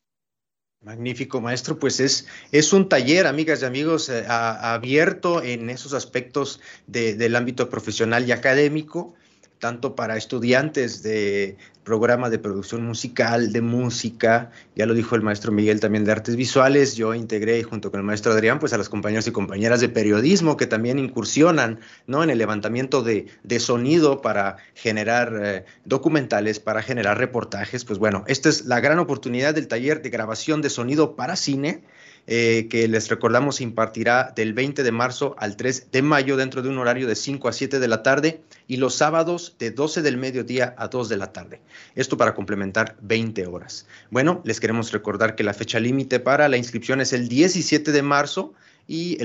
Magnífico, 0.80 1.40
maestro. 1.40 1.78
Pues 1.78 1.98
es, 2.00 2.28
es 2.52 2.72
un 2.72 2.88
taller, 2.88 3.26
amigas 3.26 3.62
y 3.62 3.64
amigos, 3.64 4.08
eh, 4.08 4.24
abierto 4.28 5.42
en 5.42 5.70
esos 5.70 5.92
aspectos 5.92 6.60
del 6.86 7.34
ámbito 7.36 7.68
profesional 7.68 8.28
y 8.28 8.32
académico 8.32 9.14
tanto 9.58 9.94
para 9.94 10.16
estudiantes 10.16 11.02
de 11.02 11.56
programa 11.88 12.28
de 12.28 12.38
producción 12.38 12.84
musical, 12.84 13.50
de 13.50 13.62
música, 13.62 14.50
ya 14.76 14.84
lo 14.84 14.92
dijo 14.92 15.16
el 15.16 15.22
maestro 15.22 15.52
Miguel 15.52 15.80
también 15.80 16.04
de 16.04 16.12
artes 16.12 16.36
visuales, 16.36 16.96
yo 16.96 17.14
integré 17.14 17.62
junto 17.62 17.90
con 17.90 18.00
el 18.00 18.04
maestro 18.04 18.32
Adrián 18.32 18.58
pues 18.58 18.74
a 18.74 18.78
las 18.78 18.90
compañeros 18.90 19.26
y 19.26 19.32
compañeras 19.32 19.80
de 19.80 19.88
periodismo 19.88 20.58
que 20.58 20.66
también 20.66 20.98
incursionan 20.98 21.80
¿no? 22.06 22.22
en 22.22 22.28
el 22.28 22.36
levantamiento 22.36 23.02
de, 23.02 23.26
sonido 23.58 24.20
para 24.20 24.58
generar 24.74 25.40
eh, 25.42 25.64
documentales, 25.86 26.60
para 26.60 26.82
generar 26.82 27.16
reportajes, 27.16 27.84
pues 27.86 27.98
bueno, 27.98 28.22
esta 28.26 28.50
es 28.50 28.66
la 28.66 28.80
gran 28.80 28.98
oportunidad 28.98 29.54
del 29.54 29.66
taller 29.66 30.02
de 30.02 30.10
grabación 30.10 30.60
de 30.60 30.70
sonido 30.70 31.16
para 31.16 31.36
cine 31.36 31.82
eh, 32.30 32.66
que 32.68 32.86
les 32.88 33.08
recordamos 33.08 33.62
impartirá 33.62 34.34
del 34.36 34.52
20 34.52 34.82
de 34.82 34.92
marzo 34.92 35.34
al 35.38 35.56
3 35.56 35.90
de 35.90 36.02
mayo 36.02 36.36
dentro 36.36 36.60
de 36.60 36.68
un 36.68 36.76
horario 36.76 37.06
de 37.06 37.16
5 37.16 37.48
a 37.48 37.54
7 37.54 37.78
de 37.78 37.88
la 37.88 38.02
tarde 38.02 38.42
y 38.66 38.76
los 38.76 38.96
sábados 38.96 39.56
de 39.58 39.70
12 39.70 40.02
del 40.02 40.18
mediodía 40.18 40.74
a 40.76 40.88
2 40.88 41.08
de 41.08 41.16
la 41.16 41.32
tarde. 41.32 41.62
Esto 41.94 42.18
para 42.18 42.34
complementar 42.34 42.98
20 43.00 43.46
horas. 43.46 43.86
Bueno, 44.10 44.42
les 44.44 44.60
queremos 44.60 44.92
recordar 44.92 45.36
que 45.36 45.42
la 45.42 45.54
fecha 45.54 45.80
límite 45.80 46.20
para 46.20 46.48
la 46.48 46.58
inscripción 46.58 47.00
es 47.00 47.14
el 47.14 47.28
17 47.28 47.92
de 47.92 48.02
marzo 48.02 48.52
y 48.86 49.16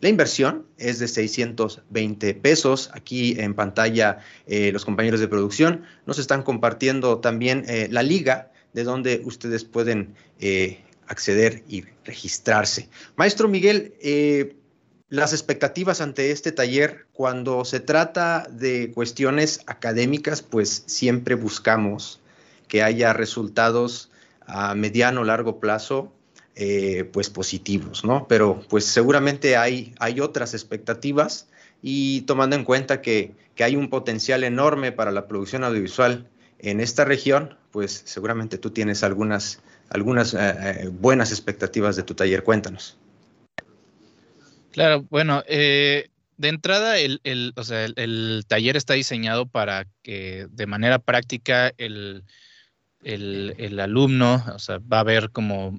la 0.00 0.08
inversión 0.08 0.64
es 0.78 1.00
de 1.00 1.08
620 1.08 2.34
pesos. 2.34 2.90
Aquí 2.94 3.34
en 3.40 3.54
pantalla 3.54 4.18
eh, 4.46 4.70
los 4.70 4.84
compañeros 4.84 5.18
de 5.18 5.26
producción 5.26 5.82
nos 6.06 6.20
están 6.20 6.44
compartiendo 6.44 7.18
también 7.18 7.64
eh, 7.66 7.88
la 7.90 8.04
liga 8.04 8.52
de 8.72 8.84
donde 8.84 9.20
ustedes 9.24 9.64
pueden 9.64 10.14
acceder 11.12 11.62
y 11.68 11.84
registrarse. 12.04 12.88
Maestro 13.16 13.46
Miguel, 13.46 13.94
eh, 14.00 14.56
las 15.10 15.34
expectativas 15.34 16.00
ante 16.00 16.30
este 16.30 16.52
taller, 16.52 17.06
cuando 17.12 17.66
se 17.66 17.80
trata 17.80 18.46
de 18.50 18.90
cuestiones 18.94 19.60
académicas, 19.66 20.40
pues 20.40 20.84
siempre 20.86 21.34
buscamos 21.34 22.20
que 22.66 22.82
haya 22.82 23.12
resultados 23.12 24.10
a 24.46 24.74
mediano 24.74 25.20
o 25.20 25.24
largo 25.24 25.60
plazo, 25.60 26.10
eh, 26.56 27.04
pues 27.12 27.28
positivos, 27.28 28.04
¿no? 28.04 28.26
Pero 28.26 28.62
pues 28.70 28.86
seguramente 28.86 29.58
hay, 29.58 29.94
hay 29.98 30.20
otras 30.20 30.54
expectativas 30.54 31.46
y 31.82 32.22
tomando 32.22 32.56
en 32.56 32.64
cuenta 32.64 33.02
que, 33.02 33.34
que 33.54 33.64
hay 33.64 33.76
un 33.76 33.90
potencial 33.90 34.44
enorme 34.44 34.92
para 34.92 35.12
la 35.12 35.28
producción 35.28 35.62
audiovisual 35.62 36.26
en 36.58 36.80
esta 36.80 37.04
región, 37.04 37.58
pues 37.70 38.02
seguramente 38.06 38.56
tú 38.56 38.70
tienes 38.70 39.02
algunas 39.02 39.60
algunas 39.92 40.34
eh, 40.34 40.38
eh, 40.40 40.88
buenas 40.88 41.30
expectativas 41.30 41.96
de 41.96 42.02
tu 42.02 42.14
taller. 42.14 42.42
Cuéntanos. 42.42 42.98
Claro, 44.72 45.04
bueno, 45.10 45.44
eh, 45.46 46.08
de 46.38 46.48
entrada 46.48 46.98
el, 46.98 48.44
taller 48.48 48.76
está 48.76 48.94
diseñado 48.94 49.46
para 49.46 49.86
que 50.02 50.46
de 50.50 50.66
manera 50.66 50.98
práctica 50.98 51.72
el, 51.76 52.24
alumno, 53.78 54.42
o 54.54 54.58
sea, 54.58 54.78
va 54.78 55.00
a 55.00 55.04
ver 55.04 55.30
como 55.30 55.78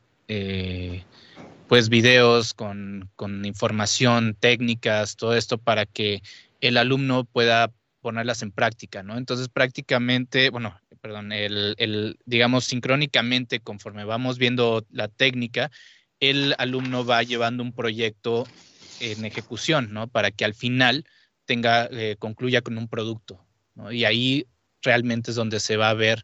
pues 1.67 1.89
videos 1.89 2.53
con, 2.53 3.09
con 3.15 3.45
información, 3.45 4.35
técnicas, 4.39 5.15
todo 5.15 5.35
esto 5.35 5.57
para 5.57 5.85
que 5.85 6.21
el 6.61 6.77
alumno 6.77 7.23
pueda 7.25 7.71
ponerlas 8.03 8.43
en 8.43 8.51
práctica, 8.51 9.01
¿no? 9.01 9.17
Entonces 9.17 9.47
prácticamente, 9.47 10.49
bueno, 10.49 10.77
perdón, 11.01 11.31
el, 11.31 12.17
digamos, 12.25 12.65
sincrónicamente, 12.65 13.61
conforme 13.61 14.03
vamos 14.03 14.37
viendo 14.37 14.85
la 14.91 15.07
técnica, 15.07 15.71
el 16.19 16.53
alumno 16.57 17.05
va 17.05 17.23
llevando 17.23 17.63
un 17.63 17.73
proyecto 17.73 18.45
en 18.99 19.23
ejecución, 19.23 19.93
¿no? 19.93 20.07
Para 20.09 20.31
que 20.31 20.43
al 20.43 20.53
final 20.53 21.05
tenga, 21.45 21.87
eh, 21.91 22.17
concluya 22.19 22.61
con 22.61 22.77
un 22.77 22.89
producto, 22.89 23.43
¿no? 23.73 23.91
Y 23.91 24.03
ahí 24.03 24.45
realmente 24.81 25.31
es 25.31 25.35
donde 25.35 25.61
se 25.61 25.77
va 25.77 25.89
a 25.89 25.93
ver 25.93 26.23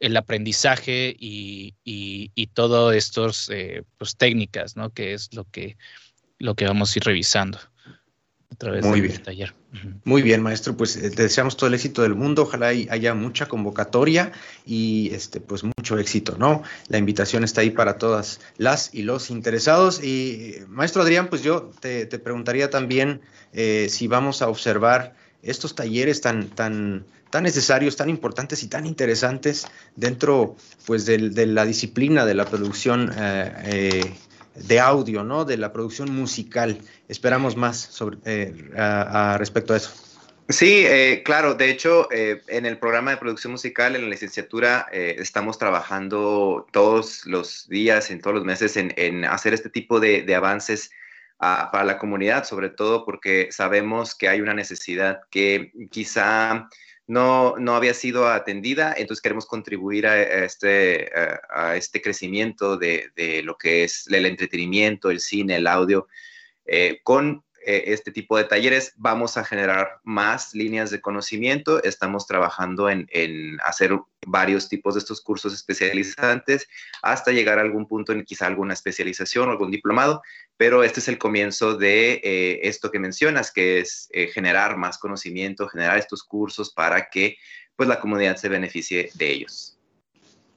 el 0.00 0.16
aprendizaje 0.16 1.14
y, 1.18 1.74
y, 1.84 2.32
y 2.34 2.48
todo 2.48 2.90
estos, 2.92 3.48
eh, 3.50 3.84
pues, 3.96 4.16
técnicas, 4.16 4.76
¿no? 4.76 4.90
Que 4.90 5.14
es 5.14 5.32
lo 5.34 5.44
que, 5.44 5.76
lo 6.38 6.56
que 6.56 6.66
vamos 6.66 6.94
a 6.94 6.98
ir 6.98 7.04
revisando 7.04 7.58
a 8.50 8.54
través 8.56 8.84
Muy 8.84 9.00
del 9.00 9.10
bien. 9.10 9.22
taller. 9.22 9.54
Muy 10.04 10.22
bien, 10.22 10.42
maestro. 10.42 10.76
Pues 10.76 10.96
eh, 10.96 11.10
te 11.10 11.22
deseamos 11.22 11.56
todo 11.56 11.68
el 11.68 11.74
éxito 11.74 12.02
del 12.02 12.14
mundo. 12.14 12.42
Ojalá 12.42 12.68
haya 12.68 13.14
mucha 13.14 13.46
convocatoria 13.46 14.32
y 14.64 15.10
este, 15.12 15.40
pues 15.40 15.64
mucho 15.64 15.98
éxito, 15.98 16.36
¿no? 16.38 16.62
La 16.88 16.98
invitación 16.98 17.44
está 17.44 17.60
ahí 17.60 17.70
para 17.70 17.98
todas 17.98 18.40
las 18.56 18.94
y 18.94 19.02
los 19.02 19.30
interesados. 19.30 20.02
Y 20.02 20.56
maestro 20.68 21.02
Adrián, 21.02 21.28
pues 21.28 21.42
yo 21.42 21.70
te, 21.80 22.06
preguntaría 22.18 22.70
también 22.70 23.20
eh, 23.52 23.88
si 23.90 24.06
vamos 24.06 24.42
a 24.42 24.48
observar 24.48 25.14
estos 25.42 25.74
talleres 25.74 26.20
tan, 26.20 26.48
tan, 26.48 27.04
tan 27.30 27.44
necesarios, 27.44 27.96
tan 27.96 28.08
importantes 28.10 28.62
y 28.62 28.68
tan 28.68 28.86
interesantes 28.86 29.66
dentro 29.94 30.56
pues 30.86 31.06
de, 31.06 31.46
la 31.46 31.64
disciplina 31.64 32.24
de 32.24 32.34
la 32.34 32.46
producción 32.46 33.12
eh, 33.16 34.14
de 34.56 34.80
audio, 34.80 35.22
¿no? 35.22 35.44
De 35.44 35.56
la 35.56 35.72
producción 35.72 36.14
musical. 36.14 36.78
Esperamos 37.08 37.56
más 37.56 37.78
sobre, 37.78 38.18
eh, 38.24 38.52
respecto 39.38 39.74
a 39.74 39.76
eso. 39.76 39.90
Sí, 40.48 40.84
eh, 40.86 41.22
claro. 41.24 41.54
De 41.54 41.70
hecho, 41.70 42.08
eh, 42.12 42.42
en 42.48 42.66
el 42.66 42.78
programa 42.78 43.10
de 43.10 43.16
producción 43.16 43.52
musical, 43.52 43.96
en 43.96 44.02
la 44.02 44.08
licenciatura, 44.08 44.86
estamos 44.92 45.58
trabajando 45.58 46.66
todos 46.72 47.26
los 47.26 47.68
días, 47.68 48.10
en 48.10 48.20
todos 48.20 48.36
los 48.36 48.44
meses, 48.44 48.76
en, 48.76 49.24
hacer 49.24 49.54
este 49.54 49.70
tipo 49.70 49.98
de, 49.98 50.34
avances 50.34 50.90
ah, 51.40 51.70
para 51.72 51.84
la 51.84 51.98
comunidad, 51.98 52.44
sobre 52.44 52.70
todo 52.70 53.04
porque 53.04 53.48
sabemos 53.50 54.14
que 54.14 54.28
hay 54.28 54.40
una 54.40 54.54
necesidad 54.54 55.22
que 55.30 55.72
quizá 55.90 56.68
no, 57.06 57.56
no 57.56 57.74
había 57.74 57.94
sido 57.94 58.28
atendida, 58.28 58.94
entonces 58.96 59.22
queremos 59.22 59.46
contribuir 59.46 60.06
a, 60.06 60.44
este, 60.44 61.10
a, 61.50 61.76
este 61.76 62.02
crecimiento 62.02 62.76
de, 62.76 63.10
de, 63.14 63.42
lo 63.42 63.56
que 63.56 63.84
es 63.84 64.06
el 64.08 64.26
entretenimiento, 64.26 65.10
el 65.10 65.20
cine, 65.20 65.56
el 65.56 65.66
audio, 65.66 66.08
eh, 66.66 67.00
con 67.04 67.44
eh, 67.66 67.92
este 67.92 68.12
tipo 68.12 68.36
de 68.36 68.44
talleres 68.44 68.92
vamos 68.96 69.36
a 69.36 69.44
generar 69.44 69.98
más 70.04 70.54
líneas 70.54 70.90
de 70.90 71.00
conocimiento. 71.00 71.82
Estamos 71.82 72.26
trabajando 72.26 72.88
en, 72.88 73.08
hacer 73.64 73.98
varios 74.24 74.68
tipos 74.68 74.94
de 74.94 75.00
estos 75.00 75.20
cursos 75.20 75.52
especializantes 75.52 76.68
hasta 77.02 77.32
llegar 77.32 77.58
a 77.58 77.62
algún 77.62 77.88
punto 77.88 78.12
en 78.12 78.24
quizá 78.24 78.46
alguna 78.46 78.72
especialización 78.72 79.48
o 79.48 79.50
algún 79.50 79.72
diplomado, 79.72 80.22
pero 80.56 80.84
este 80.84 81.00
es 81.00 81.08
el 81.08 81.18
comienzo 81.18 81.76
de 81.76 82.20
eh, 82.22 82.60
esto 82.62 82.92
que 82.92 83.00
mencionas, 83.00 83.50
que 83.50 83.80
es 83.80 84.08
eh, 84.12 84.28
generar 84.28 84.76
más 84.76 84.96
conocimiento, 84.96 85.68
generar 85.68 85.98
estos 85.98 86.22
cursos 86.22 86.72
para 86.72 87.08
que 87.10 87.36
pues 87.74 87.88
la 87.88 87.98
comunidad 87.98 88.36
se 88.36 88.48
beneficie 88.48 89.10
de 89.14 89.30
ellos. 89.30 89.75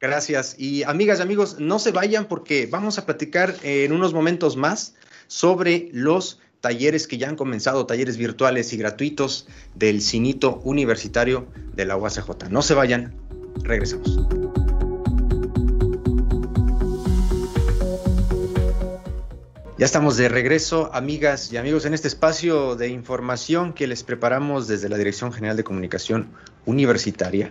Gracias. 0.00 0.56
Y 0.58 0.82
amigas 0.84 1.18
y 1.18 1.22
amigos, 1.22 1.56
no 1.60 1.78
se 1.78 1.92
vayan 1.92 2.24
porque 2.28 2.66
vamos 2.66 2.98
a 2.98 3.04
platicar 3.04 3.54
en 3.62 3.92
unos 3.92 4.14
momentos 4.14 4.56
más 4.56 4.94
sobre 5.26 5.90
los 5.92 6.40
talleres 6.62 7.06
que 7.06 7.18
ya 7.18 7.28
han 7.28 7.36
comenzado, 7.36 7.84
talleres 7.84 8.16
virtuales 8.16 8.72
y 8.72 8.78
gratuitos 8.78 9.48
del 9.74 10.00
Cinito 10.00 10.62
Universitario 10.64 11.46
de 11.74 11.84
la 11.84 11.98
UACJ. 11.98 12.48
No 12.48 12.62
se 12.62 12.72
vayan, 12.72 13.14
regresamos. 13.62 14.18
Ya 19.78 19.86
estamos 19.86 20.16
de 20.16 20.28
regreso, 20.28 20.90
amigas 20.92 21.52
y 21.52 21.56
amigos, 21.56 21.84
en 21.84 21.94
este 21.94 22.08
espacio 22.08 22.74
de 22.74 22.88
información 22.88 23.72
que 23.72 23.86
les 23.86 24.02
preparamos 24.02 24.66
desde 24.66 24.88
la 24.88 24.96
Dirección 24.96 25.32
General 25.32 25.56
de 25.56 25.62
Comunicación 25.62 26.30
Universitaria. 26.66 27.48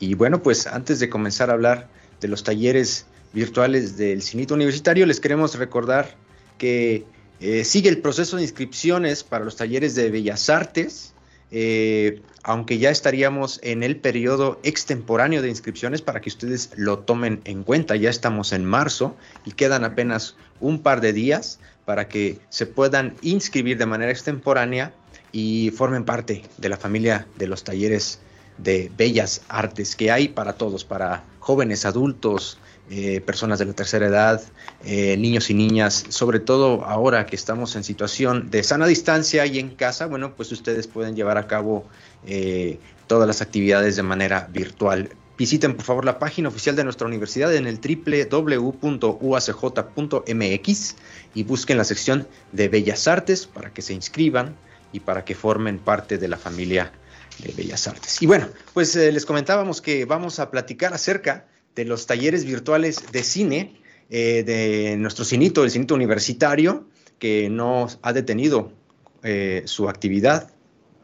Y 0.00 0.14
bueno, 0.14 0.42
pues 0.42 0.66
antes 0.66 0.98
de 0.98 1.08
comenzar 1.08 1.48
a 1.48 1.52
hablar 1.52 1.88
de 2.20 2.26
los 2.26 2.42
talleres 2.42 3.06
virtuales 3.32 3.96
del 3.96 4.20
Cinito 4.20 4.54
Universitario, 4.54 5.06
les 5.06 5.20
queremos 5.20 5.54
recordar 5.54 6.16
que 6.58 7.04
eh, 7.38 7.62
sigue 7.64 7.88
el 7.88 7.98
proceso 7.98 8.36
de 8.36 8.42
inscripciones 8.42 9.22
para 9.22 9.44
los 9.44 9.54
talleres 9.54 9.94
de 9.94 10.10
Bellas 10.10 10.50
Artes. 10.50 11.14
Eh, 11.50 12.22
aunque 12.42 12.78
ya 12.78 12.90
estaríamos 12.90 13.60
en 13.62 13.82
el 13.82 13.96
periodo 13.96 14.60
extemporáneo 14.62 15.42
de 15.42 15.48
inscripciones 15.48 16.00
para 16.00 16.20
que 16.20 16.28
ustedes 16.28 16.70
lo 16.76 17.00
tomen 17.00 17.40
en 17.44 17.64
cuenta. 17.64 17.96
Ya 17.96 18.10
estamos 18.10 18.52
en 18.52 18.64
marzo 18.64 19.16
y 19.44 19.52
quedan 19.52 19.84
apenas 19.84 20.36
un 20.60 20.82
par 20.82 21.00
de 21.00 21.12
días 21.12 21.58
para 21.84 22.08
que 22.08 22.38
se 22.48 22.66
puedan 22.66 23.14
inscribir 23.20 23.76
de 23.78 23.86
manera 23.86 24.12
extemporánea 24.12 24.92
y 25.32 25.70
formen 25.70 26.04
parte 26.04 26.42
de 26.56 26.68
la 26.68 26.76
familia 26.76 27.26
de 27.36 27.46
los 27.46 27.64
talleres 27.64 28.20
de 28.58 28.90
bellas 28.96 29.42
artes 29.48 29.96
que 29.96 30.10
hay 30.10 30.28
para 30.28 30.54
todos, 30.54 30.84
para 30.84 31.24
jóvenes, 31.38 31.84
adultos, 31.84 32.58
eh, 32.92 33.20
personas 33.20 33.60
de 33.60 33.66
la 33.66 33.72
tercera 33.72 34.06
edad, 34.06 34.42
eh, 34.84 35.16
niños 35.16 35.48
y 35.48 35.54
niñas, 35.54 36.06
sobre 36.08 36.40
todo 36.40 36.84
ahora 36.84 37.24
que 37.24 37.36
estamos 37.36 37.76
en 37.76 37.84
situación 37.84 38.50
de 38.50 38.64
sana 38.64 38.84
distancia 38.88 39.46
y 39.46 39.60
en 39.60 39.76
casa, 39.76 40.06
bueno, 40.06 40.34
pues 40.34 40.50
ustedes 40.50 40.88
pueden 40.88 41.14
llevar 41.14 41.38
a 41.38 41.46
cabo 41.46 41.84
eh, 42.26 42.80
todas 43.06 43.28
las 43.28 43.42
actividades 43.42 43.94
de 43.94 44.02
manera 44.02 44.48
virtual. 44.50 45.10
Visiten 45.38 45.76
por 45.76 45.84
favor 45.84 46.04
la 46.04 46.18
página 46.18 46.48
oficial 46.48 46.74
de 46.74 46.82
nuestra 46.82 47.06
universidad 47.06 47.54
en 47.54 47.68
el 47.68 47.78
www.uacj.mx 47.78 48.96
y 51.34 51.44
busquen 51.44 51.76
la 51.78 51.84
sección 51.84 52.26
de 52.50 52.68
Bellas 52.68 53.06
Artes 53.06 53.46
para 53.46 53.72
que 53.72 53.82
se 53.82 53.94
inscriban 53.94 54.56
y 54.92 54.98
para 54.98 55.24
que 55.24 55.36
formen 55.36 55.78
parte 55.78 56.18
de 56.18 56.26
la 56.26 56.38
familia 56.38 56.90
de 57.38 57.52
Bellas 57.52 57.86
Artes. 57.86 58.20
Y 58.20 58.26
bueno, 58.26 58.48
pues 58.74 58.96
les 58.96 59.24
comentábamos 59.24 59.80
que 59.80 60.06
vamos 60.06 60.40
a 60.40 60.50
platicar 60.50 60.92
acerca 60.92 61.46
de 61.74 61.84
los 61.84 62.06
talleres 62.06 62.44
virtuales 62.44 63.12
de 63.12 63.22
cine 63.22 63.80
eh, 64.10 64.42
de 64.44 64.96
nuestro 64.96 65.24
cinito, 65.24 65.62
el 65.62 65.70
cinito 65.70 65.94
universitario, 65.94 66.88
que 67.20 67.48
no 67.48 67.86
ha 68.02 68.12
detenido 68.12 68.72
eh, 69.22 69.62
su 69.66 69.88
actividad 69.88 70.50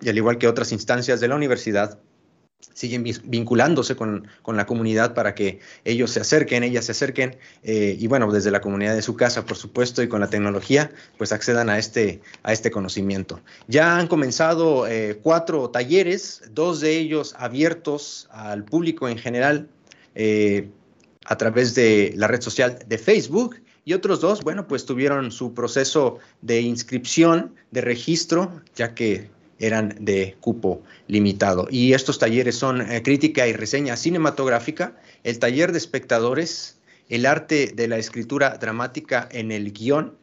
y 0.01 0.09
al 0.09 0.17
igual 0.17 0.39
que 0.39 0.49
otras 0.49 0.73
instancias 0.73 1.21
de 1.21 1.29
la 1.29 1.37
universidad, 1.37 2.01
siguen 2.73 3.05
vinculándose 3.25 3.97
con, 3.97 4.27
la 4.47 4.67
comunidad 4.67 5.15
para 5.15 5.35
que 5.35 5.61
ellos 5.85 6.11
se 6.11 6.21
acerquen, 6.21 6.65
ellas 6.65 6.87
se 6.87 6.93
acerquen 6.93 7.37
eh, 7.63 7.97
y 7.99 8.07
bueno, 8.09 8.31
desde 8.33 8.51
la 8.51 8.61
comunidad 8.61 8.95
de 8.95 9.03
su 9.03 9.15
casa, 9.15 9.45
por 9.45 9.57
supuesto, 9.57 10.03
y 10.03 10.09
con 10.09 10.21
la 10.21 10.29
tecnología, 10.29 10.91
pues 11.17 11.33
accedan 11.33 11.71
a 11.71 11.79
este, 11.79 12.21
a 12.43 12.53
este 12.53 12.71
conocimiento. 12.71 13.41
Ya 13.69 13.99
han 13.99 14.09
comenzado 14.09 14.87
cuatro 15.23 15.71
talleres, 15.71 16.43
dos 16.51 16.81
de 16.81 16.99
ellos 16.99 17.35
abiertos 17.39 18.29
al 18.31 18.65
público 18.65 19.09
en 19.09 19.19
general, 19.19 19.69
eh, 20.17 20.71
a 21.25 21.37
través 21.37 21.75
de 21.75 22.13
la 22.17 22.27
red 22.27 22.41
social 22.41 22.79
de 22.87 22.99
Facebook 22.99 23.61
y 23.85 23.93
otros 23.93 24.21
dos, 24.21 24.43
bueno, 24.43 24.67
pues 24.67 24.85
tuvieron 24.85 25.31
su 25.31 25.55
proceso 25.55 26.19
de 26.43 26.61
inscripción, 26.61 27.55
de 27.71 27.83
registro, 27.83 28.63
ya 28.75 28.95
que 28.95 29.31
eran 29.59 29.95
de 30.01 30.37
cupo 30.41 30.83
limitado. 31.07 31.69
Y 31.71 31.93
estos 31.93 32.19
talleres 32.19 32.57
son 32.57 32.81
eh, 32.81 33.03
crítica 33.03 33.47
y 33.47 33.53
reseña 33.53 33.97
cinematográfica, 33.97 34.97
el 35.23 35.39
taller 35.39 35.73
de 35.73 35.79
espectadores, 35.79 36.79
el 37.09 37.27
arte 37.27 37.73
de 37.75 37.89
la 37.89 37.99
escritura 37.99 38.59
dramática 38.59 39.29
en 39.31 39.53
el 39.53 39.73
guion 39.73 40.17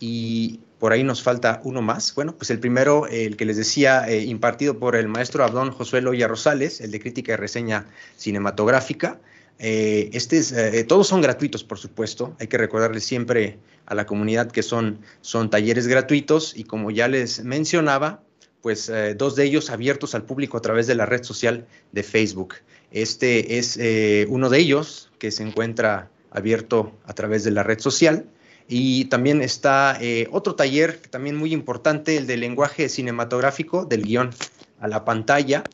y 0.00 0.60
por 0.78 0.92
ahí 0.92 1.04
nos 1.04 1.22
falta 1.22 1.60
uno 1.64 1.82
más. 1.82 2.14
Bueno, 2.14 2.34
pues 2.36 2.50
el 2.50 2.58
primero, 2.58 3.06
el 3.06 3.36
que 3.36 3.44
les 3.44 3.56
decía, 3.56 4.06
eh, 4.08 4.24
impartido 4.24 4.78
por 4.78 4.96
el 4.96 5.08
maestro 5.08 5.44
Abdón 5.44 5.70
Josué 5.70 6.00
Loya 6.00 6.28
Rosales, 6.28 6.80
el 6.80 6.90
de 6.90 7.00
crítica 7.00 7.32
y 7.32 7.36
reseña 7.36 7.86
cinematográfica. 8.16 9.18
Eh, 9.58 10.10
este 10.12 10.40
eh, 10.52 10.84
todos 10.84 11.06
son 11.06 11.20
gratuitos, 11.20 11.64
por 11.64 11.78
supuesto. 11.78 12.36
Hay 12.40 12.48
que 12.48 12.58
recordarles 12.58 13.04
siempre 13.04 13.58
a 13.86 13.94
la 13.94 14.06
comunidad 14.06 14.50
que 14.50 14.62
son, 14.62 15.00
son 15.20 15.50
talleres 15.50 15.86
gratuitos 15.86 16.56
y 16.56 16.64
como 16.64 16.90
ya 16.90 17.08
les 17.08 17.44
mencionaba, 17.44 18.22
pues 18.62 18.88
eh, 18.88 19.14
dos 19.14 19.36
de 19.36 19.44
ellos 19.44 19.70
abiertos 19.70 20.14
al 20.14 20.24
público 20.24 20.56
a 20.56 20.62
través 20.62 20.86
de 20.86 20.94
la 20.94 21.06
red 21.06 21.22
social 21.22 21.66
de 21.92 22.02
Facebook. 22.02 22.54
Este 22.90 23.58
es 23.58 23.76
uno 24.28 24.50
de 24.50 24.58
ellos 24.58 25.10
que 25.18 25.32
se 25.32 25.42
encuentra 25.42 26.10
abierto 26.30 26.92
a 27.04 27.12
través 27.12 27.42
de 27.42 27.50
la 27.50 27.64
red 27.64 27.80
social. 27.80 28.26
Y 28.68 29.06
también 29.06 29.42
está 29.42 29.98
otro 30.30 30.54
taller, 30.54 31.00
también 31.10 31.36
muy 31.36 31.52
importante, 31.52 32.16
el 32.16 32.28
de 32.28 32.36
lenguaje 32.36 32.88
cinematográfico, 32.88 33.84
del 33.84 34.04
guion 34.04 34.30
a 34.78 34.86
la 34.86 35.04
pantalla, 35.04 35.64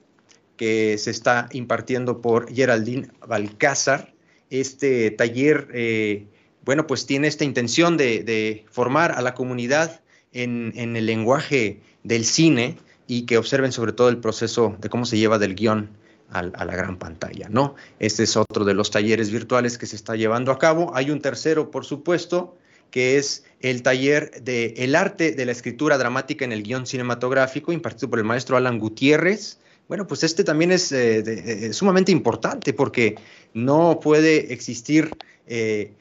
que 0.61 0.99
se 0.99 1.11
está 1.11 1.49
impartiendo 1.53 2.21
por 2.21 2.55
Geraldine 2.55 3.09
Balcázar. 3.27 4.13
Este 4.51 5.11
taller, 5.11 5.69
eh, 5.73 6.27
bueno, 6.67 6.87
pues 6.87 7.07
tiene 7.07 7.29
esta 7.29 7.47
intención 7.47 7.97
de, 7.97 8.67
formar 8.71 9.13
a 9.13 9.23
la 9.23 9.33
comunidad 9.33 10.03
en, 10.35 10.75
el 10.77 11.07
lenguaje 11.07 11.81
del 12.05 12.27
cine 12.27 12.77
y 13.07 13.23
que 13.23 13.39
observen 13.39 13.73
sobre 13.73 13.93
todo 13.93 14.11
el 14.11 14.19
proceso 14.19 14.77
de 14.79 14.91
cómo 14.91 15.07
se 15.07 15.17
lleva 15.17 15.39
del 15.39 15.55
guion 15.55 15.89
a, 16.29 16.43
la 16.43 16.77
gran 16.77 16.99
pantalla, 16.99 17.49
¿no? 17.49 17.75
Este 17.99 18.25
es 18.25 18.37
otro 18.37 18.67
de 18.67 18.75
los 18.75 18.91
talleres 18.91 19.31
virtuales 19.31 19.79
que 19.79 19.87
se 19.87 19.97
está 19.97 20.15
llevando 20.15 20.53
a 20.53 20.59
cabo. 20.59 20.95
Hay 20.95 21.11
un 21.11 21.23
tercero, 21.23 21.71
por 21.71 21.87
supuesto, 21.87 22.59
que 22.91 23.17
es 23.17 23.45
el 23.61 23.83
taller 23.83 24.43
de 24.43 24.75
El 24.77 24.95
arte 24.95 25.33
de 25.33 25.47
la 25.47 25.53
escritura 25.53 25.97
dramática 25.97 26.45
en 26.45 26.53
el 26.53 26.63
guion 26.63 26.87
cinematográfico, 26.87 27.73
impartido 27.73 28.11
por 28.11 28.19
el 28.19 28.27
maestro 28.27 28.59
Alan 28.59 28.79
Gutiérrez. 28.79 29.59
Bueno, 29.91 30.07
pues 30.07 30.23
este 30.23 30.45
también 30.45 30.71
es 30.71 30.93
eh, 30.93 31.19
eh, 31.27 31.73
sumamente 31.73 32.13
importante 32.13 32.73
porque 32.73 33.17
no 33.55 33.99
puede 33.99 34.53
existir 34.53 35.11
eh, 35.49 35.95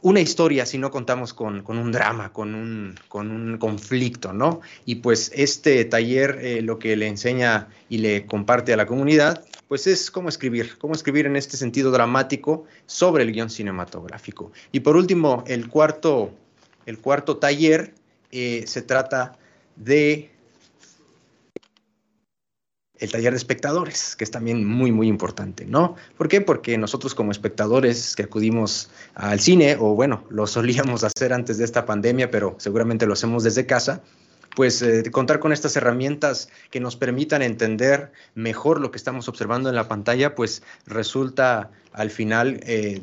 una 0.00 0.20
historia 0.20 0.64
si 0.64 0.78
no 0.78 0.90
contamos 0.90 1.34
con, 1.34 1.62
un 1.66 1.92
drama, 1.92 2.32
con 2.32 2.54
un, 2.54 2.94
con 3.08 3.30
un, 3.30 3.58
conflicto, 3.58 4.32
¿no? 4.32 4.62
Y 4.86 4.94
pues 4.94 5.30
este 5.34 5.84
taller 5.84 6.62
lo 6.64 6.78
que 6.78 6.96
le 6.96 7.08
enseña 7.08 7.68
y 7.90 7.98
le 7.98 8.24
comparte 8.24 8.72
a 8.72 8.78
la 8.78 8.86
comunidad, 8.86 9.44
pues 9.68 9.86
es 9.86 10.10
cómo 10.10 10.30
escribir, 10.30 10.78
cómo 10.78 10.94
escribir 10.94 11.26
en 11.26 11.36
este 11.36 11.58
sentido 11.58 11.90
dramático 11.90 12.64
sobre 12.86 13.22
el 13.22 13.32
guion 13.32 13.50
cinematográfico. 13.50 14.50
Y 14.72 14.80
por 14.80 14.96
último, 14.96 15.44
el 15.46 15.68
cuarto 15.68 16.32
taller 17.38 17.92
se 18.30 18.80
trata 18.80 19.36
de 19.76 20.37
el 22.98 23.10
taller 23.10 23.32
de 23.32 23.36
espectadores, 23.36 24.16
que 24.16 24.24
es 24.24 24.30
también 24.30 24.66
muy, 24.66 24.92
muy 24.92 25.08
importante, 25.08 25.64
¿no? 25.66 25.96
¿Por 26.16 26.28
qué? 26.28 26.40
Porque 26.40 26.76
nosotros 26.78 27.14
como 27.14 27.30
espectadores 27.30 28.16
que 28.16 28.24
acudimos 28.24 28.90
al 29.14 29.40
cine, 29.40 29.76
o 29.78 29.94
bueno, 29.94 30.24
lo 30.30 30.46
solíamos 30.46 31.04
hacer 31.04 31.32
antes 31.32 31.58
de 31.58 31.64
esta 31.64 31.86
pandemia, 31.86 32.30
pero 32.30 32.56
seguramente 32.58 33.06
lo 33.06 33.12
hacemos 33.12 33.44
desde 33.44 33.66
casa, 33.66 34.02
pues 34.58 34.82
eh, 34.82 35.08
contar 35.12 35.38
con 35.38 35.52
estas 35.52 35.76
herramientas 35.76 36.48
que 36.72 36.80
nos 36.80 36.96
permitan 36.96 37.42
entender 37.42 38.10
mejor 38.34 38.80
lo 38.80 38.90
que 38.90 38.96
estamos 38.96 39.28
observando 39.28 39.68
en 39.68 39.76
la 39.76 39.86
pantalla, 39.86 40.34
pues 40.34 40.64
resulta 40.84 41.70
al 41.92 42.10
final 42.10 42.58
eh, 42.64 43.00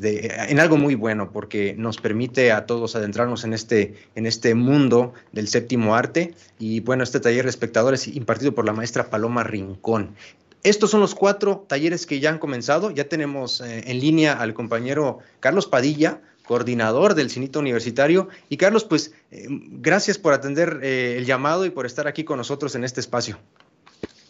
en 0.50 0.60
algo 0.60 0.76
muy 0.76 0.96
bueno, 0.96 1.32
porque 1.32 1.74
nos 1.78 1.96
permite 1.96 2.52
a 2.52 2.66
todos 2.66 2.94
adentrarnos 2.94 3.44
en 3.44 3.54
este, 3.54 3.94
en 4.16 4.26
este 4.26 4.54
mundo 4.54 5.14
del 5.32 5.48
séptimo 5.48 5.96
arte. 5.96 6.34
Y 6.58 6.80
bueno, 6.80 7.02
este 7.02 7.20
taller 7.20 7.44
de 7.44 7.50
espectadores 7.50 8.06
impartido 8.06 8.54
por 8.54 8.66
la 8.66 8.74
maestra 8.74 9.08
Paloma 9.08 9.42
Rincón. 9.42 10.14
Estos 10.62 10.90
son 10.90 11.00
los 11.00 11.14
cuatro 11.14 11.64
talleres 11.66 12.04
que 12.04 12.20
ya 12.20 12.28
han 12.28 12.38
comenzado. 12.38 12.90
Ya 12.90 13.08
tenemos 13.08 13.62
eh, 13.62 13.84
en 13.86 13.98
línea 14.00 14.34
al 14.34 14.52
compañero 14.52 15.20
Carlos 15.40 15.66
Padilla, 15.66 16.20
coordinador 16.46 17.14
del 17.14 17.30
Cinito 17.30 17.58
Universitario. 17.58 18.28
Y 18.48 18.56
Carlos, 18.56 18.84
pues 18.84 19.14
eh, 19.30 19.46
gracias 19.48 20.18
por 20.18 20.32
atender 20.32 20.80
eh, 20.82 21.16
el 21.18 21.26
llamado 21.26 21.66
y 21.66 21.70
por 21.70 21.86
estar 21.86 22.06
aquí 22.06 22.24
con 22.24 22.38
nosotros 22.38 22.74
en 22.74 22.84
este 22.84 23.00
espacio. 23.00 23.38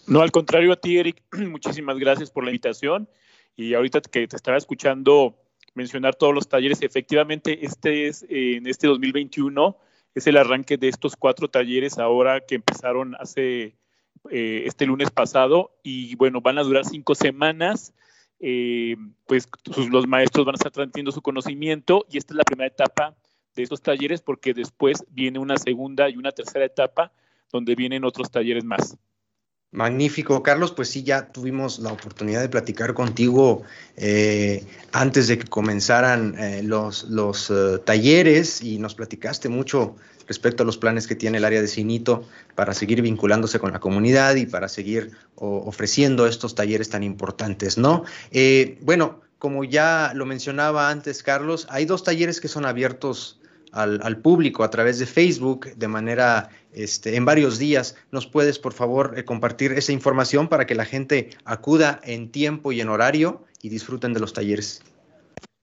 No, 0.07 0.23
al 0.23 0.33
contrario 0.33 0.73
a 0.73 0.77
ti, 0.77 0.99
Eric, 0.99 1.23
muchísimas 1.33 1.99
gracias 1.99 2.31
por 2.31 2.45
la 2.45 2.51
invitación. 2.51 3.09
Y 3.57 3.75
ahorita 3.75 4.01
que 4.01 4.27
te 4.27 4.37
estaba 4.37 4.57
escuchando 4.57 5.37
mencionar 5.75 6.15
todos 6.15 6.35
los 6.35 6.49
talleres, 6.49 6.83
efectivamente, 6.83 7.65
este 7.65 8.09
es 8.09 8.25
en 8.29 8.67
este 8.67 8.87
2021, 8.87 9.77
es 10.15 10.27
el 10.27 10.39
arranque 10.39 10.79
de 10.79 10.89
estos 10.89 11.17
cuatro 11.17 11.49
talleres 11.49 11.99
ahora 11.99 12.41
que 12.41 12.55
empezaron 12.55 13.15
hace 13.17 13.77
eh, 14.31 14.65
este 14.67 14.87
lunes 14.87 15.11
pasado 15.11 15.77
y 15.83 16.15
bueno, 16.17 16.41
van 16.41 16.59
a 16.59 16.63
durar 16.63 16.85
cinco 16.85 17.15
semanas 17.15 17.93
eh, 18.41 18.97
pues 19.27 19.49
los 19.91 20.07
maestros 20.07 20.45
van 20.45 20.55
a 20.55 20.59
estar 20.59 20.73
transmitiendo 20.73 21.13
su 21.13 21.23
conocimiento 21.23 22.07
y 22.11 22.19
esta 22.19 22.35
es 22.35 22.39
la 22.39 22.45
primera 22.45 22.69
etapa 22.69 23.17
de 23.55 23.63
estos 23.63 23.81
talleres 23.81 24.21
porque 24.21 24.53
después 24.53 25.05
viene 25.11 25.39
una 25.39 25.57
segunda 25.57 26.09
y 26.11 26.17
una 26.17 26.33
tercera 26.33 26.65
etapa 26.65 27.13
donde 27.51 27.75
vienen 27.75 28.05
otros 28.05 28.31
talleres 28.31 28.65
más. 28.65 28.97
Magnífico, 29.73 30.43
Carlos. 30.43 30.73
Pues 30.73 30.89
sí, 30.89 31.03
ya 31.03 31.33
tuvimos 31.33 31.79
la 31.81 31.93
oportunidad 31.93 32.41
de 32.41 32.49
platicar 32.49 32.95
contigo 32.95 33.63
eh, 33.97 34.65
antes 34.93 35.29
de 35.29 35.39
que 35.39 35.47
comenzaran 35.47 36.39
eh, 36.39 36.63
los, 36.63 37.05
los 37.05 37.53
talleres 37.85 38.63
y 38.63 38.79
nos 38.79 38.95
platicaste 38.95 39.49
mucho 39.49 39.97
respecto 40.27 40.63
a 40.63 40.67
los 40.67 40.79
planes 40.79 41.07
que 41.07 41.15
tiene 41.15 41.39
el 41.39 41.45
área 41.45 41.61
de 41.61 41.69
Cinito 41.69 42.25
para 42.55 42.75
seguir 42.75 43.03
vinculándose 43.03 43.59
con 43.59 43.73
la 43.73 43.81
comunidad 43.81 44.37
y 44.37 44.47
para 44.47 44.69
seguir 44.69 45.13
ofreciendo 45.37 46.27
estos 46.27 46.55
talleres 46.55 46.89
tan 46.91 47.03
importantes, 47.03 47.79
¿no? 47.79 48.05
bueno, 48.81 49.21
como 49.39 49.65
ya 49.65 50.13
lo 50.15 50.25
mencionaba 50.25 50.91
antes, 50.91 51.23
Carlos, 51.23 51.67
hay 51.71 51.85
dos 51.85 52.03
talleres 52.03 52.41
que 52.41 52.49
son 52.49 52.65
abiertos 52.65 53.41
al, 53.77 54.19
público 54.19 54.65
a 54.65 54.71
través 54.71 54.99
de 54.99 55.07
Facebook 55.07 55.75
de 55.77 55.89
manera 55.89 56.49
este, 56.73 57.17
en 57.17 57.25
varios 57.25 57.59
días. 57.59 57.97
¿Nos 58.11 58.27
puedes, 58.27 58.59
por 58.59 58.73
favor, 58.73 59.15
eh, 59.17 59.25
compartir 59.25 59.73
esa 59.73 59.93
información 59.93 60.49
para 60.49 60.67
que 60.67 60.75
la 60.75 60.85
gente 60.85 61.31
acuda 61.45 62.01
en 62.05 62.31
tiempo 62.31 62.73
y 62.73 62.81
en 62.81 62.89
horario 62.89 63.45
y 63.63 63.69
disfruten 63.69 64.15
de 64.15 64.21
los 64.21 64.33
talleres? 64.33 64.83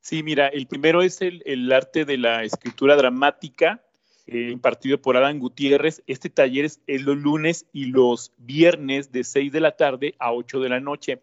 Sí, 0.01 0.21
mira, 0.21 0.47
el 0.49 0.67
primero 0.67 1.01
es 1.01 1.21
el, 1.21 1.71
arte 1.71 2.05
de 2.05 2.17
la 2.17 2.43
escritura 2.43 2.95
dramática, 2.95 3.81
eh, 4.25 4.51
impartido 4.51 5.01
por 5.01 5.17
Adán 5.17 5.39
Gutiérrez. 5.39 6.01
Este 6.07 6.29
taller 6.29 6.63
es, 6.63 6.79
los 6.87 7.17
lunes 7.17 7.65
y 7.73 7.85
los 7.85 8.31
viernes 8.37 9.11
de 9.11 9.25
6 9.25 9.51
de 9.51 9.59
la 9.59 9.75
tarde 9.75 10.15
a 10.17 10.31
8 10.31 10.61
de 10.61 10.69
la 10.69 10.79
noche. 10.79 11.21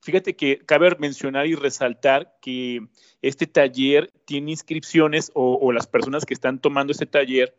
Fíjate 0.00 0.36
que 0.36 0.58
cabe 0.58 0.94
mencionar 0.98 1.46
y 1.46 1.54
resaltar 1.54 2.36
que 2.42 2.88
este 3.22 3.46
taller 3.46 4.12
tiene 4.26 4.50
inscripciones 4.50 5.30
o, 5.34 5.72
las 5.72 5.86
personas 5.86 6.26
que 6.26 6.34
están 6.34 6.58
tomando 6.58 6.92
este 6.92 7.06
taller 7.06 7.54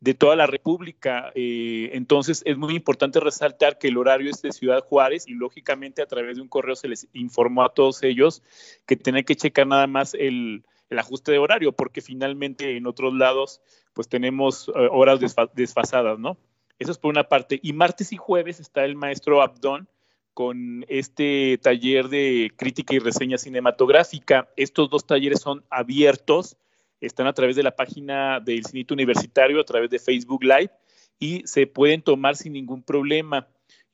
de 0.00 0.14
toda 0.14 0.36
la 0.36 0.46
República. 0.46 1.30
Eh, 1.34 1.90
entonces 1.92 2.42
es 2.46 2.56
muy 2.56 2.74
importante 2.74 3.20
resaltar 3.20 3.78
que 3.78 3.88
el 3.88 3.98
horario 3.98 4.30
es 4.30 4.40
de 4.40 4.52
Ciudad 4.52 4.80
Juárez 4.80 5.26
y 5.26 5.34
lógicamente 5.34 6.00
a 6.00 6.06
través 6.06 6.36
de 6.36 6.42
un 6.42 6.48
correo 6.48 6.76
se 6.76 6.88
les 6.88 7.08
informó 7.12 7.64
a 7.64 7.74
todos 7.74 8.02
ellos 8.02 8.42
que 8.86 8.96
tienen 8.96 9.24
que 9.24 9.36
checar 9.36 9.66
nada 9.66 9.88
más 9.88 10.14
el, 10.14 10.62
ajuste 10.96 11.32
de 11.32 11.38
horario 11.38 11.72
porque 11.72 12.00
finalmente 12.00 12.76
en 12.76 12.86
otros 12.86 13.14
lados 13.14 13.60
pues 13.92 14.08
tenemos 14.08 14.68
eh, 14.68 14.88
horas 14.90 15.20
desfasadas, 15.54 16.18
¿no? 16.18 16.38
Eso 16.78 16.92
es 16.92 16.98
por 16.98 17.10
una 17.10 17.24
parte. 17.24 17.58
Y 17.62 17.72
martes 17.72 18.12
y 18.12 18.16
jueves 18.16 18.60
está 18.60 18.84
el 18.84 18.94
maestro 18.94 19.42
Abdón 19.42 19.88
con 20.34 20.84
este 20.88 21.58
taller 21.58 22.08
de 22.08 22.52
crítica 22.56 22.94
y 22.94 23.00
reseña 23.00 23.38
cinematográfica. 23.38 24.48
Estos 24.56 24.88
dos 24.88 25.04
talleres 25.04 25.40
son 25.40 25.64
abiertos, 25.68 26.56
están 27.00 27.26
a 27.26 27.32
través 27.32 27.56
de 27.56 27.64
la 27.64 27.74
página 27.74 28.38
del 28.38 28.64
Cinito 28.64 28.94
Universitario, 28.94 29.60
a 29.60 29.64
través 29.64 29.90
de 29.90 29.98
Facebook 29.98 30.44
Live, 30.44 30.70
y 31.18 31.42
se 31.44 31.66
pueden 31.66 32.02
tomar 32.02 32.36
sin 32.36 32.52
ningún 32.52 32.84
problema. 32.84 33.48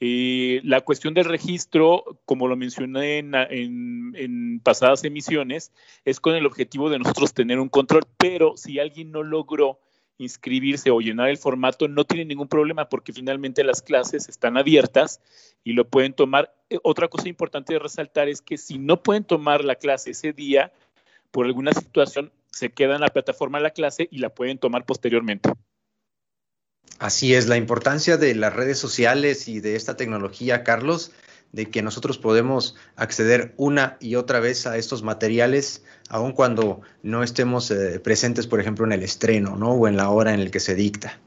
Eh, 0.07 0.61
la 0.65 0.83
cuestión 0.83 1.15
del 1.15 1.25
registro, 1.25 2.21
como 2.27 2.47
lo 2.47 2.57
mencioné 2.57 3.21
en, 3.21 4.61
pasadas 4.63 5.03
emisiones, 5.03 5.73
es 6.05 6.21
con 6.21 6.35
el 6.35 6.45
objetivo 6.45 6.91
de 6.91 6.99
nosotros 6.99 7.33
tener 7.33 7.59
un 7.59 7.71
control, 7.71 8.03
pero 8.19 8.55
si 8.55 8.79
alguien 8.79 9.13
no 9.13 9.23
logró 9.23 9.81
inscribirse 10.19 10.91
o 10.91 11.01
llenar 11.01 11.31
el 11.31 11.39
formato, 11.39 11.89
no 11.89 12.05
tiene 12.05 12.27
ningún 12.27 12.49
problema 12.49 12.91
porque 12.91 13.15
finalmente 13.15 13.65
las 13.65 13.81
clases 13.81 14.29
están 14.29 14.59
abiertas 14.59 15.23
y 15.65 15.73
lo 15.73 15.89
pueden 15.89 16.13
tomar. 16.13 16.55
Eh, 16.69 16.79
otra 16.83 17.09
cosa 17.09 17.31
importante 17.31 17.73
de 17.73 17.79
resaltar 17.79 18.29
es 18.29 18.43
que 18.43 18.59
si 18.59 18.77
no 18.77 19.03
pueden 19.03 19.25
tomar 19.25 19.65
la 19.65 19.77
clase 19.77 20.11
ese 20.11 20.35
día, 20.35 20.71
por 21.31 21.47
alguna 21.47 21.73
situación, 21.73 22.31
se 22.51 22.71
queda 22.71 22.97
en 22.97 23.01
la 23.01 23.09
plataforma 23.09 23.59
la 23.59 23.71
clase 23.71 24.07
y 24.11 24.19
la 24.19 24.29
pueden 24.29 24.59
tomar 24.59 24.85
posteriormente. 24.85 25.49
Así 26.99 27.35
es, 27.35 27.49
la 27.49 27.57
importancia 27.57 28.17
de 28.17 28.35
las 28.35 28.55
redes 28.55 28.79
sociales 28.79 29.49
y 29.49 29.61
de 29.61 29.77
esta 29.77 29.97
tecnología, 29.97 30.63
Carlos, 30.63 31.13
de 31.53 31.71
que 31.71 31.83
nosotros 31.83 32.19
podemos 32.19 32.77
acceder 32.97 33.55
una 33.57 33.97
y 34.01 34.17
otra 34.17 34.41
vez 34.41 34.67
a 34.67 34.77
estos 34.77 35.03
materiales, 35.03 35.85
aun 36.09 36.33
cuando 36.33 36.81
no 37.03 37.23
estemos 37.23 37.71
eh, 37.71 38.01
presentes, 38.01 38.47
por 38.47 38.61
ejemplo, 38.61 38.85
en 38.85 38.93
el 38.93 39.03
estreno, 39.03 39.57
¿no? 39.57 39.73
O 39.73 39.87
en 39.87 39.97
la 39.97 40.11
hora 40.11 40.35
en 40.35 40.45
la 40.45 40.51
que 40.51 40.61
se 40.61 40.75
dicta. 40.75 41.21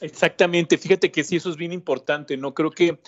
Exactamente, 0.00 0.78
fíjate 0.78 1.10
que 1.10 1.24
sí, 1.24 1.36
eso 1.36 1.50
es 1.50 1.56
bien 1.56 1.72
importante, 1.72 2.36
¿no? 2.36 2.54
Creo 2.54 2.70
que 2.70 2.98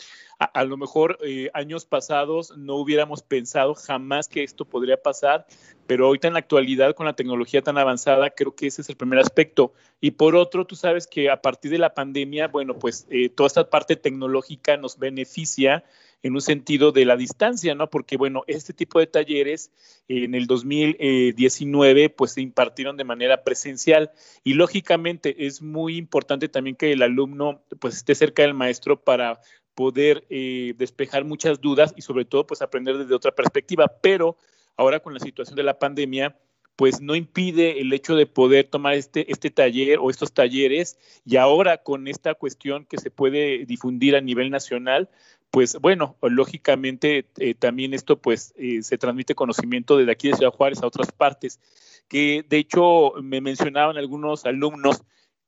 a, 0.45 0.65
lo 0.65 0.77
mejor 0.77 1.19
eh, 1.23 1.51
años 1.55 1.85
pasados 1.85 2.57
no 2.57 2.77
hubiéramos 2.77 3.23
pensado 3.23 3.75
jamás 3.75 4.29
que 4.29 4.43
esto 4.43 4.65
podría 4.65 4.97
pasar, 4.97 5.47
pero 5.87 6.07
ahorita 6.07 6.29
en 6.29 6.35
la 6.35 6.41
actualidad 6.41 6.95
con 6.95 7.07
la 7.07 7.15
tecnología 7.15 7.63
tan 7.63 7.79
avanzada, 7.79 8.31
creo 8.31 8.55
que 8.55 8.67
ese 8.67 8.83
es 8.83 8.89
el 8.89 8.97
primer 8.97 9.19
aspecto. 9.19 9.73
Y 10.01 10.13
por 10.13 10.37
otro, 10.37 10.67
tú 10.67 10.75
sabes 10.75 11.07
que 11.07 11.31
a 11.31 11.43
partir 11.43 11.71
de 11.71 11.79
la 11.79 11.95
pandemia, 11.95 12.49
bueno, 12.49 12.79
pues 12.79 13.07
eh, 13.11 13.29
toda 13.29 13.47
esta 13.47 13.69
parte 13.69 13.97
tecnológica 13.97 14.77
nos 14.77 14.99
beneficia 14.99 15.85
en 16.23 16.35
un 16.35 16.41
sentido 16.41 16.93
de 16.93 17.05
la 17.05 17.17
distancia, 17.17 17.75
¿no? 17.75 17.91
Porque, 17.91 18.17
bueno, 18.17 18.45
este 18.47 18.73
tipo 18.73 19.01
de 19.01 19.07
talleres 19.07 19.73
en 20.09 20.35
el 20.35 20.47
2019 20.47 22.11
pues 22.11 22.33
se 22.33 22.41
impartieron 22.41 22.97
de 22.97 23.05
manera 23.05 23.43
presencial 23.43 24.13
y 24.45 24.55
lógicamente 24.55 25.47
es 25.47 25.63
muy 25.63 25.97
importante 25.97 26.49
también 26.49 26.77
que 26.77 26.93
el 26.93 27.03
alumno 27.03 27.63
pues 27.81 27.97
esté 27.97 28.15
cerca 28.15 28.43
del 28.43 28.55
maestro 28.55 29.01
para 29.01 29.41
poder 29.75 30.25
eh, 30.31 30.75
despejar 30.77 31.25
muchas 31.25 31.61
dudas 31.61 31.95
y 31.97 32.03
sobre 32.03 32.25
todo 32.25 32.47
pues 32.47 32.63
aprender 32.63 32.99
desde 32.99 33.15
otra 33.15 33.33
perspectiva, 33.33 33.89
pero 34.01 34.37
ahora 34.77 35.01
con 35.01 35.15
la 35.15 35.21
situación 35.21 35.57
de 35.57 35.63
la 35.63 35.79
pandemia, 35.79 36.37
pues 36.77 37.01
no 37.01 37.15
impide 37.15 37.81
el 37.81 37.93
hecho 37.93 38.17
de 38.17 38.27
poder 38.27 38.65
tomar 38.69 38.95
este, 38.95 39.31
este 39.31 39.51
taller 39.51 39.99
o 40.01 40.11
estos 40.11 40.33
talleres. 40.33 40.99
Y 41.25 41.37
ahora 41.37 41.79
con 41.79 42.09
esta 42.09 42.35
cuestión 42.35 42.87
que 42.87 42.99
se 42.99 43.11
puede 43.11 43.67
difundir 43.67 44.17
a 44.17 44.21
nivel 44.21 44.51
nacional, 44.51 45.09
pues 45.51 45.77
bueno, 45.81 46.17
lógicamente 46.23 47.27
eh, 47.37 47.55
también 47.55 47.93
esto 47.93 48.17
pues 48.21 48.55
eh, 48.57 48.83
se 48.83 48.97
transmite 48.97 49.35
conocimiento 49.35 49.99
desde 49.99 50.13
aquí 50.13 50.29
de 50.29 50.37
Ciudad 50.37 50.53
Juárez 50.53 50.83
a 50.83 50.87
otras 50.87 51.13
partes, 51.13 51.61
que 52.09 52.43
de 52.49 52.57
hecho 52.57 53.13
me 53.23 53.43
mencionaban 53.43 53.99
algunos 53.99 54.47
alumnos 54.47 55.03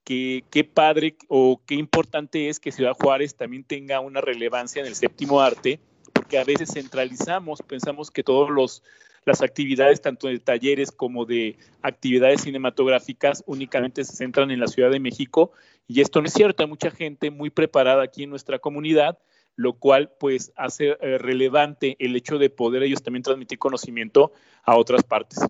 que 0.05 0.45
qué 0.51 0.65
padre 0.65 1.17
o 1.29 1.61
qué 1.67 1.75
importante 1.75 2.49
es 2.49 2.61
que 2.61 2.73
Ciudad 2.73 2.93
Juárez 2.93 3.35
también 3.35 3.65
tenga 3.65 4.01
una 4.01 4.21
relevancia 4.21 4.81
en 4.81 4.87
el 4.87 4.95
séptimo 4.95 5.41
arte, 5.41 5.81
porque 6.13 6.39
a 6.39 6.45
veces 6.45 6.73
centralizamos, 6.75 7.61
pensamos 7.63 8.11
que 8.11 8.23
todos 8.23 8.51
los 8.51 8.83
las 9.27 9.41
actividades 9.41 10.03
tanto 10.03 10.29
de 10.29 10.39
talleres 10.39 10.93
como 10.93 11.25
de 11.25 11.57
actividades 11.81 12.43
cinematográficas 12.43 13.43
únicamente 13.47 14.05
se 14.05 14.15
centran 14.15 14.51
en 14.51 14.61
la 14.61 14.67
Ciudad 14.67 14.91
de 14.91 15.01
México 15.01 15.53
y 15.89 16.03
esto 16.03 16.21
no 16.21 16.27
es 16.27 16.35
cierto, 16.35 16.63
hay 16.63 16.69
mucha 16.69 16.91
gente 16.91 17.31
muy 17.31 17.49
preparada 17.49 18.03
aquí 18.03 18.25
en 18.25 18.31
nuestra 18.31 18.59
comunidad 18.59 19.19
lo 19.57 19.75
cual 19.75 20.13
pues 20.19 20.53
hace 20.57 20.97
eh, 21.01 21.19
relevante 21.19 21.97
el 22.01 22.17
hecho 22.17 22.39
de 22.39 22.51
poder 22.51 22.83
ellos 22.83 23.03
también 23.03 23.23
transmitir 23.23 23.59
conocimiento 23.59 24.33
a 24.63 24.77
otras 24.77 25.03
partes. 25.05 25.41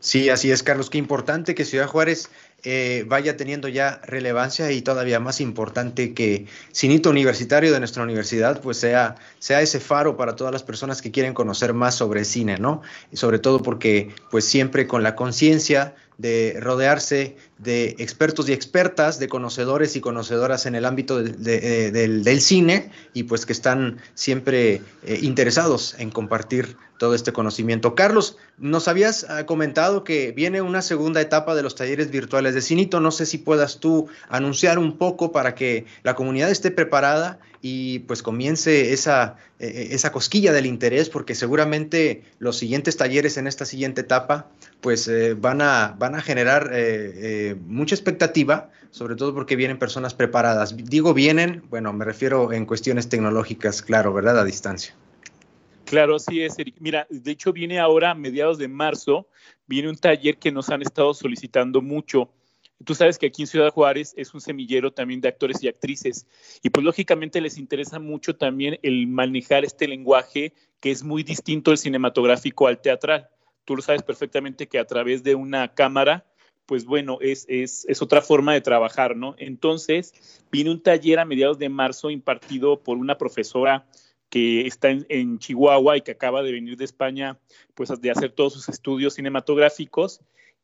Sí, 0.00 0.30
así 0.30 0.50
es, 0.50 0.62
Carlos. 0.62 0.88
Qué 0.88 0.96
importante 0.96 1.54
que 1.54 1.66
Ciudad 1.66 1.86
Juárez 1.86 2.30
eh, 2.62 3.04
vaya 3.08 3.36
teniendo 3.36 3.68
ya 3.68 4.00
relevancia 4.04 4.70
y 4.70 4.82
todavía 4.82 5.20
más 5.20 5.40
importante 5.40 6.12
que 6.12 6.46
Cinito 6.74 7.10
Universitario 7.10 7.72
de 7.72 7.78
nuestra 7.78 8.02
universidad, 8.02 8.60
pues 8.60 8.78
sea, 8.78 9.16
sea 9.38 9.60
ese 9.62 9.80
faro 9.80 10.16
para 10.16 10.36
todas 10.36 10.52
las 10.52 10.62
personas 10.62 11.00
que 11.00 11.10
quieren 11.10 11.34
conocer 11.34 11.72
más 11.72 11.94
sobre 11.94 12.24
cine, 12.24 12.58
¿no? 12.58 12.82
Y 13.10 13.16
sobre 13.16 13.38
todo 13.38 13.62
porque, 13.62 14.10
pues 14.30 14.44
siempre 14.44 14.86
con 14.86 15.02
la 15.02 15.16
conciencia 15.16 15.94
de 16.20 16.58
rodearse 16.60 17.36
de 17.56 17.96
expertos 17.98 18.48
y 18.48 18.52
expertas, 18.52 19.18
de 19.18 19.28
conocedores 19.28 19.96
y 19.96 20.00
conocedoras 20.02 20.66
en 20.66 20.74
el 20.74 20.84
ámbito 20.84 21.18
eh, 21.20 21.90
del, 21.92 22.40
cine 22.42 22.90
y 23.14 23.22
pues 23.22 23.46
que 23.46 23.54
están 23.54 24.00
siempre 24.14 24.82
eh, 25.02 25.18
interesados 25.22 25.94
en 25.98 26.10
compartir 26.10 26.76
todo 26.98 27.14
este 27.14 27.32
conocimiento. 27.32 27.94
Carlos, 27.94 28.36
nos 28.58 28.86
habías 28.86 29.24
ah, 29.30 29.46
comentado 29.46 30.04
que 30.04 30.32
viene 30.32 30.60
una 30.60 30.82
segunda 30.82 31.22
etapa 31.22 31.54
de 31.54 31.62
los 31.62 31.74
talleres 31.74 32.10
virtuales 32.10 32.54
de 32.54 32.60
Cinito. 32.60 33.00
No 33.00 33.10
sé 33.10 33.24
si 33.24 33.38
puedas 33.38 33.80
tú 33.80 34.08
anunciar 34.28 34.78
un 34.78 34.98
poco 34.98 35.32
para 35.32 35.54
que 35.54 35.86
la 36.02 36.14
comunidad 36.14 36.50
esté 36.50 36.70
preparada 36.70 37.40
y 37.62 38.00
pues 38.00 38.22
comience 38.22 38.92
esa, 38.92 39.36
e, 39.58 39.66
e, 39.66 39.94
esa 39.94 40.12
cosquilla 40.12 40.52
del 40.52 40.66
interés, 40.66 41.10
porque 41.10 41.34
seguramente 41.34 42.22
los 42.38 42.56
siguientes 42.56 42.96
talleres 42.96 43.36
en 43.36 43.46
esta 43.46 43.64
siguiente 43.64 44.00
etapa 44.02 44.50
pues 44.80 45.08
eh, 45.08 45.34
van, 45.34 45.60
a, 45.60 45.94
van 45.98 46.14
a 46.14 46.22
generar 46.22 46.70
eh, 46.72 47.12
eh, 47.50 47.56
mucha 47.66 47.94
expectativa, 47.94 48.70
sobre 48.90 49.14
todo 49.14 49.34
porque 49.34 49.56
vienen 49.56 49.78
personas 49.78 50.14
preparadas. 50.14 50.76
Digo 50.76 51.12
vienen, 51.14 51.62
bueno, 51.68 51.92
me 51.92 52.04
refiero 52.04 52.52
en 52.52 52.66
cuestiones 52.66 53.08
tecnológicas, 53.08 53.82
claro, 53.82 54.12
¿verdad? 54.12 54.38
A 54.38 54.44
distancia. 54.44 54.94
Claro, 55.84 56.16
así 56.16 56.40
es, 56.40 56.58
Eric. 56.58 56.76
Mira, 56.78 57.06
de 57.10 57.32
hecho 57.32 57.52
viene 57.52 57.80
ahora 57.80 58.12
a 58.12 58.14
mediados 58.14 58.58
de 58.58 58.68
marzo, 58.68 59.26
viene 59.66 59.88
un 59.88 59.96
taller 59.96 60.38
que 60.38 60.52
nos 60.52 60.70
han 60.70 60.82
estado 60.82 61.12
solicitando 61.14 61.82
mucho. 61.82 62.30
Tú 62.84 62.94
sabes 62.94 63.18
que 63.18 63.26
aquí 63.26 63.42
en 63.42 63.48
Ciudad 63.48 63.70
Juárez 63.70 64.14
es 64.16 64.32
un 64.32 64.40
semillero 64.40 64.92
también 64.92 65.20
de 65.20 65.28
actores 65.28 65.62
y 65.62 65.68
actrices 65.68 66.26
y 66.62 66.70
pues 66.70 66.84
lógicamente 66.84 67.40
les 67.40 67.58
interesa 67.58 67.98
mucho 67.98 68.36
también 68.36 68.78
el 68.82 69.06
manejar 69.06 69.64
este 69.64 69.86
lenguaje 69.86 70.54
que 70.80 70.90
es 70.90 71.02
muy 71.02 71.22
distinto 71.22 71.70
el 71.70 71.78
cinematográfico 71.78 72.66
al 72.66 72.80
teatral. 72.80 73.28
Tú 73.64 73.76
lo 73.76 73.82
sabes 73.82 74.02
perfectamente 74.02 74.66
que 74.66 74.78
a 74.78 74.86
través 74.86 75.22
de 75.22 75.34
una 75.34 75.74
cámara 75.74 76.26
pues 76.70 76.84
bueno, 76.84 77.18
es, 77.20 77.46
es, 77.48 77.84
es, 77.88 78.00
otra 78.00 78.22
forma 78.22 78.52
de 78.54 78.60
trabajar, 78.60 79.16
¿no? 79.16 79.34
Entonces, 79.38 80.14
viene 80.52 80.70
un 80.70 80.80
taller 80.80 81.18
a 81.18 81.24
mediados 81.24 81.58
de 81.58 81.68
marzo 81.68 82.10
impartido 82.10 82.80
por 82.80 82.96
una 82.96 83.18
profesora 83.18 83.88
que 84.30 84.66
está 84.68 84.88
en, 84.90 85.38
Chihuahua 85.40 85.96
y 85.96 86.02
que 86.02 86.12
acaba 86.12 86.42
de 86.42 86.52
venir 86.52 86.76
de 86.76 86.84
España, 86.84 87.38
pues 87.74 87.90
de 88.00 88.10
hacer 88.12 88.30
todos 88.30 88.52
sus 88.52 88.68
estudios 88.68 89.14
cinematográficos. 89.14 90.20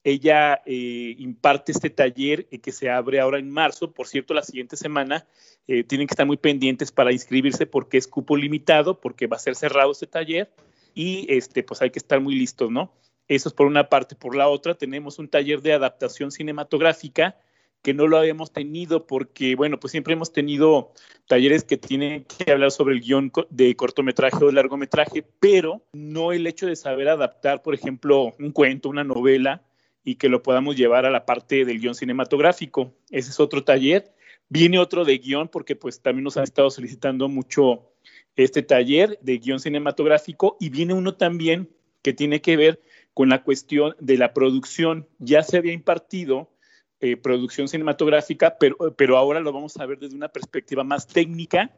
Ella 0.07 0.63
eh, 0.67 1.17
imparte 1.19 1.73
este 1.73 1.91
taller 1.91 2.47
eh, 2.53 2.61
que 2.61 2.71
se 2.71 2.89
abre 2.89 3.19
ahora 3.19 3.41
en 3.41 3.51
marzo. 3.51 3.91
Por 3.91 4.07
cierto, 4.07 4.35
la 4.35 4.45
siguiente 4.45 4.77
semana 4.77 5.27
eh, 5.67 5.83
tienen 5.83 6.07
que 6.07 6.13
estar 6.13 6.25
muy 6.25 6.37
pendientes 6.37 6.93
para 6.93 7.11
inscribirse 7.11 7.67
porque 7.67 7.99
es 7.99 8.07
cupo 8.07 8.37
limitado, 8.37 9.01
porque 9.01 9.27
va 9.27 9.35
a 9.35 9.41
ser 9.41 9.57
cerrado 9.57 9.91
este 9.91 10.07
taller 10.07 10.53
y 10.95 11.27
este, 11.29 11.65
pues 11.65 11.83
hay 11.83 11.91
que 11.91 11.99
estar 11.99 12.21
muy 12.21 12.37
listos, 12.37 12.71
¿no? 12.71 12.95
Eso 13.27 13.49
es 13.49 13.55
por 13.57 13.67
una 13.67 13.89
parte. 13.89 14.15
Por 14.15 14.37
la 14.37 14.47
otra, 14.47 14.77
tenemos 14.77 15.19
un 15.19 15.27
taller 15.27 15.61
de 15.61 15.73
adaptación 15.73 16.31
cinematográfica 16.31 17.37
que 17.83 17.93
no 17.93 18.07
lo 18.07 18.17
habíamos 18.17 18.53
tenido 18.53 19.09
porque, 19.09 19.57
bueno, 19.57 19.81
pues 19.81 19.91
siempre 19.91 20.13
hemos 20.13 20.33
tenido 20.33 20.93
talleres 21.27 21.65
que 21.65 21.79
tienen 21.79 22.27
que 22.27 22.53
hablar 22.53 22.71
sobre 22.71 22.95
el 22.95 23.01
guion 23.01 23.33
de 23.51 23.75
cortometraje 23.75 24.45
o 24.45 24.53
largometraje, 24.53 25.25
pero 25.41 25.85
no 25.93 26.31
el 26.31 26.47
hecho 26.47 26.69
de 26.69 26.77
saber 26.77 27.09
adaptar, 27.09 27.63
por 27.63 27.75
ejemplo, 27.75 28.35
un 28.39 28.53
cuento, 28.53 28.89
una 28.89 29.03
novela 29.03 29.66
y 30.07 30.15
que 30.15 30.29
lo 30.29 30.41
podamos 30.41 30.77
llevar 30.77 31.05
a 31.05 31.11
la 31.11 31.27
parte 31.27 31.65
del 31.65 31.81
guion 31.81 31.97
cinematográfico. 31.97 32.95
Ese 33.11 33.31
es 33.31 33.41
otro 33.41 33.65
taller. 33.65 34.15
Viene 34.49 34.79
otro 34.79 35.05
de 35.05 35.19
guion 35.19 35.49
porque 35.49 35.75
pues 35.75 36.01
también 36.01 36.23
nos 36.23 36.37
han 36.37 36.45
estado 36.45 36.71
solicitando 36.71 37.29
mucho 37.29 37.91
este 38.37 38.63
taller 38.63 39.19
de 39.21 39.39
guion 39.39 39.59
cinematográfico 39.59 40.57
y 40.61 40.71
viene 40.71 40.95
uno 40.95 41.17
también 41.17 41.69
que 42.03 42.13
tiene 42.13 42.41
que 42.41 42.57
ver 42.57 42.81
con 43.15 43.29
la 43.29 43.43
cuestión 43.43 43.97
de 43.99 44.17
la 44.17 44.33
producción. 44.33 45.09
Ya 45.19 45.43
se 45.43 45.57
había 45.57 45.73
impartido 45.73 46.53
eh, 47.01 47.17
producción 47.17 47.67
cinematográfica, 47.67 48.59
pero, 48.61 48.77
pero 48.97 49.17
ahora 49.17 49.41
lo 49.41 49.53
vamos 49.53 49.77
a 49.77 49.87
ver 49.87 49.99
desde 49.99 50.15
una 50.15 50.29
perspectiva 50.29 50.85
más 50.85 51.09
técnica 51.09 51.73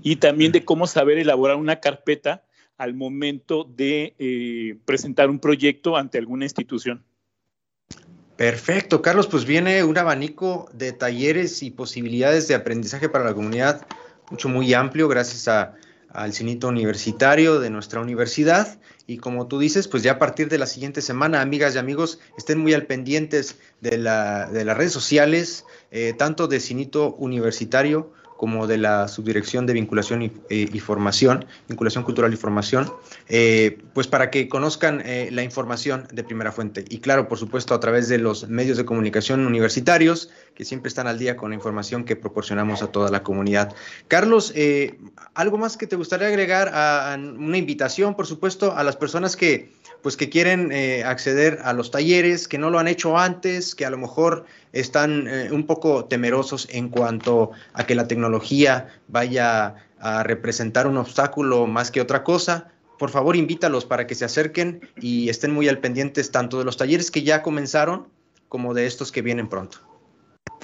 y 0.00 0.16
también 0.16 0.52
de 0.52 0.64
cómo 0.64 0.86
saber 0.86 1.18
elaborar 1.18 1.56
una 1.56 1.80
carpeta 1.80 2.44
al 2.78 2.94
momento 2.94 3.64
de 3.64 4.14
eh, 4.18 4.78
presentar 4.84 5.28
un 5.28 5.38
proyecto 5.38 5.96
ante 5.96 6.16
alguna 6.16 6.44
institución. 6.44 7.04
Perfecto, 8.36 9.02
Carlos, 9.02 9.26
pues 9.26 9.44
viene 9.44 9.82
un 9.82 9.98
abanico 9.98 10.70
de 10.72 10.92
talleres 10.92 11.62
y 11.64 11.72
posibilidades 11.72 12.46
de 12.46 12.54
aprendizaje 12.54 13.08
para 13.08 13.24
la 13.24 13.34
comunidad 13.34 13.86
mucho 14.30 14.48
muy 14.48 14.72
amplio 14.74 15.08
gracias 15.08 15.48
a, 15.48 15.74
al 16.10 16.32
cinito 16.32 16.68
universitario 16.68 17.60
de 17.60 17.70
nuestra 17.70 18.00
universidad. 18.00 18.78
Y 19.06 19.18
como 19.18 19.48
tú 19.48 19.58
dices, 19.58 19.88
pues 19.88 20.02
ya 20.02 20.12
a 20.12 20.18
partir 20.18 20.48
de 20.48 20.58
la 20.58 20.66
siguiente 20.66 21.00
semana, 21.00 21.40
amigas 21.40 21.74
y 21.74 21.78
amigos, 21.78 22.20
estén 22.36 22.58
muy 22.58 22.74
al 22.74 22.86
pendientes 22.86 23.58
de, 23.80 23.96
la, 23.98 24.50
de 24.50 24.64
las 24.64 24.76
redes 24.76 24.92
sociales, 24.92 25.64
eh, 25.90 26.14
tanto 26.16 26.46
de 26.46 26.60
cinito 26.60 27.14
universitario 27.14 28.12
como 28.38 28.68
de 28.68 28.78
la 28.78 29.08
Subdirección 29.08 29.66
de 29.66 29.72
Vinculación 29.72 30.22
y, 30.22 30.32
eh, 30.48 30.80
Formación, 30.80 31.44
Vinculación 31.68 32.04
Cultural 32.04 32.32
y 32.32 32.36
Formación, 32.36 32.90
eh, 33.28 33.78
pues 33.94 34.06
para 34.06 34.30
que 34.30 34.48
conozcan 34.48 35.02
eh, 35.04 35.28
la 35.32 35.42
información 35.42 36.06
de 36.12 36.22
primera 36.22 36.52
fuente. 36.52 36.84
Y 36.88 37.00
claro, 37.00 37.26
por 37.26 37.36
supuesto, 37.36 37.74
a 37.74 37.80
través 37.80 38.08
de 38.08 38.18
los 38.18 38.48
medios 38.48 38.76
de 38.76 38.84
comunicación 38.84 39.44
universitarios, 39.44 40.30
que 40.54 40.64
siempre 40.64 40.88
están 40.88 41.08
al 41.08 41.18
día 41.18 41.36
con 41.36 41.50
la 41.50 41.56
información 41.56 42.04
que 42.04 42.14
proporcionamos 42.14 42.80
a 42.80 42.92
toda 42.92 43.10
la 43.10 43.24
comunidad. 43.24 43.74
Carlos, 44.06 44.54
¿algo 45.34 45.58
más 45.58 45.76
que 45.76 45.88
te 45.88 45.96
gustaría 45.96 46.28
agregar 46.28 46.68
a, 46.68 47.14
a 47.14 47.16
una 47.16 47.58
invitación, 47.58 48.14
por 48.14 48.28
supuesto, 48.28 48.76
a 48.76 48.84
las 48.84 48.94
personas 48.94 49.34
que 49.34 49.76
pues 50.00 50.16
que 50.16 50.28
quieren 50.28 50.72
acceder 51.04 51.58
a 51.64 51.72
los 51.72 51.90
talleres, 51.90 52.46
que 52.46 52.56
no 52.56 52.70
lo 52.70 52.78
han 52.78 52.86
hecho 52.86 53.18
antes, 53.18 53.74
que 53.74 53.84
a 53.84 53.90
lo 53.90 53.98
mejor 53.98 54.46
están 54.72 55.26
eh, 55.28 55.50
un 55.52 55.66
poco 55.66 56.04
temerosos 56.04 56.68
en 56.70 56.88
cuanto 56.88 57.50
a 57.72 57.86
que 57.86 57.94
la 57.94 58.08
tecnología 58.08 58.88
vaya 59.08 59.74
a 60.00 60.22
representar 60.22 60.86
un 60.86 60.96
obstáculo 60.96 61.66
más 61.66 61.90
que 61.90 62.00
otra 62.00 62.24
cosa. 62.24 62.72
Por 62.98 63.10
favor, 63.10 63.36
invítalos 63.36 63.84
para 63.84 64.06
que 64.06 64.14
se 64.14 64.24
acerquen 64.24 64.80
y 65.00 65.28
estén 65.28 65.52
muy 65.52 65.68
al 65.68 65.78
pendientes 65.78 66.30
tanto 66.30 66.58
de 66.58 66.64
los 66.64 66.76
talleres 66.76 67.10
que 67.10 67.22
ya 67.22 67.42
comenzaron 67.42 68.08
como 68.48 68.74
de 68.74 68.86
estos 68.86 69.12
que 69.12 69.22
vienen 69.22 69.48
pronto. 69.48 69.78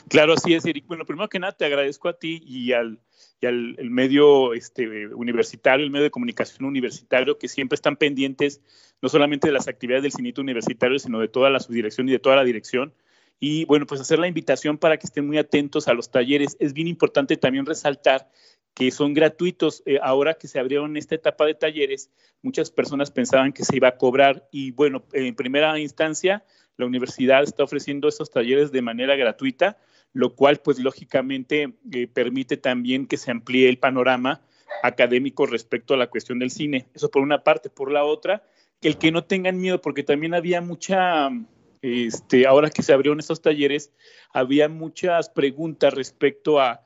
Claro, 0.08 0.34
así 0.34 0.54
es, 0.54 0.64
Eric. 0.66 0.86
Bueno, 0.86 1.04
primero 1.04 1.28
que 1.28 1.38
nada, 1.38 1.52
te 1.52 1.64
agradezco 1.64 2.08
a 2.08 2.14
ti 2.14 2.42
y 2.44 2.72
al, 2.72 2.98
y 3.40 3.46
al 3.46 3.76
el 3.78 3.90
medio 3.90 4.52
este, 4.54 5.06
universitario, 5.08 5.84
el 5.84 5.90
medio 5.90 6.04
de 6.04 6.10
comunicación 6.10 6.64
universitario, 6.64 7.38
que 7.38 7.48
siempre 7.48 7.74
están 7.74 7.96
pendientes 7.96 8.60
no 9.00 9.08
solamente 9.08 9.48
de 9.48 9.52
las 9.52 9.68
actividades 9.68 10.02
del 10.02 10.12
cinito 10.12 10.40
universitario, 10.40 10.98
sino 10.98 11.20
de 11.20 11.28
toda 11.28 11.50
la 11.50 11.60
subdirección 11.60 12.08
y 12.08 12.12
de 12.12 12.18
toda 12.18 12.36
la 12.36 12.44
dirección. 12.44 12.92
Y 13.40 13.64
bueno, 13.66 13.86
pues 13.86 14.00
hacer 14.00 14.18
la 14.18 14.28
invitación 14.28 14.78
para 14.78 14.96
que 14.96 15.06
estén 15.06 15.26
muy 15.26 15.38
atentos 15.38 15.88
a 15.88 15.94
los 15.94 16.10
talleres. 16.10 16.56
Es 16.60 16.72
bien 16.72 16.88
importante 16.88 17.36
también 17.36 17.66
resaltar 17.66 18.30
que 18.74 18.90
son 18.90 19.14
gratuitos. 19.14 19.82
Eh, 19.86 19.98
ahora 20.02 20.34
que 20.34 20.48
se 20.48 20.58
abrieron 20.58 20.96
esta 20.96 21.14
etapa 21.14 21.44
de 21.44 21.54
talleres, 21.54 22.10
muchas 22.42 22.70
personas 22.70 23.10
pensaban 23.10 23.52
que 23.52 23.64
se 23.64 23.76
iba 23.76 23.88
a 23.88 23.96
cobrar 23.96 24.48
y 24.50 24.70
bueno, 24.70 25.04
en 25.12 25.34
primera 25.34 25.78
instancia, 25.78 26.44
la 26.76 26.86
universidad 26.86 27.42
está 27.42 27.64
ofreciendo 27.64 28.08
estos 28.08 28.30
talleres 28.30 28.72
de 28.72 28.82
manera 28.82 29.14
gratuita 29.16 29.78
lo 30.14 30.34
cual 30.34 30.58
pues 30.58 30.78
lógicamente 30.78 31.74
eh, 31.92 32.06
permite 32.06 32.56
también 32.56 33.06
que 33.06 33.18
se 33.18 33.30
amplíe 33.30 33.68
el 33.68 33.78
panorama 33.78 34.40
académico 34.82 35.44
respecto 35.44 35.92
a 35.92 35.96
la 35.96 36.06
cuestión 36.06 36.38
del 36.38 36.50
cine. 36.50 36.86
Eso 36.94 37.10
por 37.10 37.22
una 37.22 37.42
parte. 37.42 37.68
Por 37.68 37.90
la 37.90 38.04
otra, 38.04 38.44
el 38.80 38.96
que 38.96 39.10
no 39.10 39.24
tengan 39.24 39.60
miedo, 39.60 39.80
porque 39.82 40.04
también 40.04 40.34
había 40.34 40.60
mucha, 40.60 41.30
este, 41.84 42.46
ahora 42.46 42.70
que 42.70 42.82
se 42.82 42.94
abrieron 42.94 43.20
estos 43.20 43.42
talleres, 43.42 43.92
había 44.32 44.70
muchas 44.70 45.28
preguntas 45.28 45.92
respecto 45.92 46.58
a, 46.58 46.80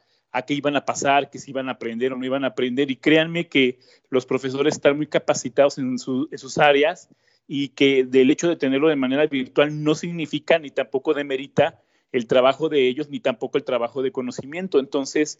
qué 0.44 0.54
iban 0.54 0.74
a 0.74 0.84
pasar, 0.84 1.30
qué 1.30 1.38
se 1.38 1.50
iban 1.50 1.68
a 1.68 1.72
aprender 1.72 2.12
o 2.12 2.16
no 2.16 2.24
iban 2.24 2.42
a 2.42 2.48
aprender. 2.48 2.90
Y 2.90 2.96
créanme 2.96 3.48
que 3.48 3.78
los 4.10 4.26
profesores 4.26 4.74
están 4.74 4.96
muy 4.96 5.06
capacitados 5.06 5.78
en, 5.78 5.90
en 5.90 5.98
sus 6.38 6.58
áreas 6.58 7.08
y 7.46 7.68
que 7.68 8.02
del 8.02 8.30
hecho 8.32 8.48
de 8.48 8.56
tenerlo 8.56 8.88
de 8.88 8.96
manera 8.96 9.24
virtual 9.26 9.84
no 9.84 9.94
significa 9.94 10.58
ni 10.58 10.70
tampoco 10.70 11.14
demerita 11.14 11.80
el 12.10 12.26
trabajo 12.26 12.68
de 12.68 12.88
ellos 12.88 13.08
ni 13.08 13.20
tampoco 13.20 13.56
el 13.56 13.64
trabajo 13.64 14.02
de 14.02 14.10
conocimiento. 14.10 14.80
Entonces, 14.80 15.38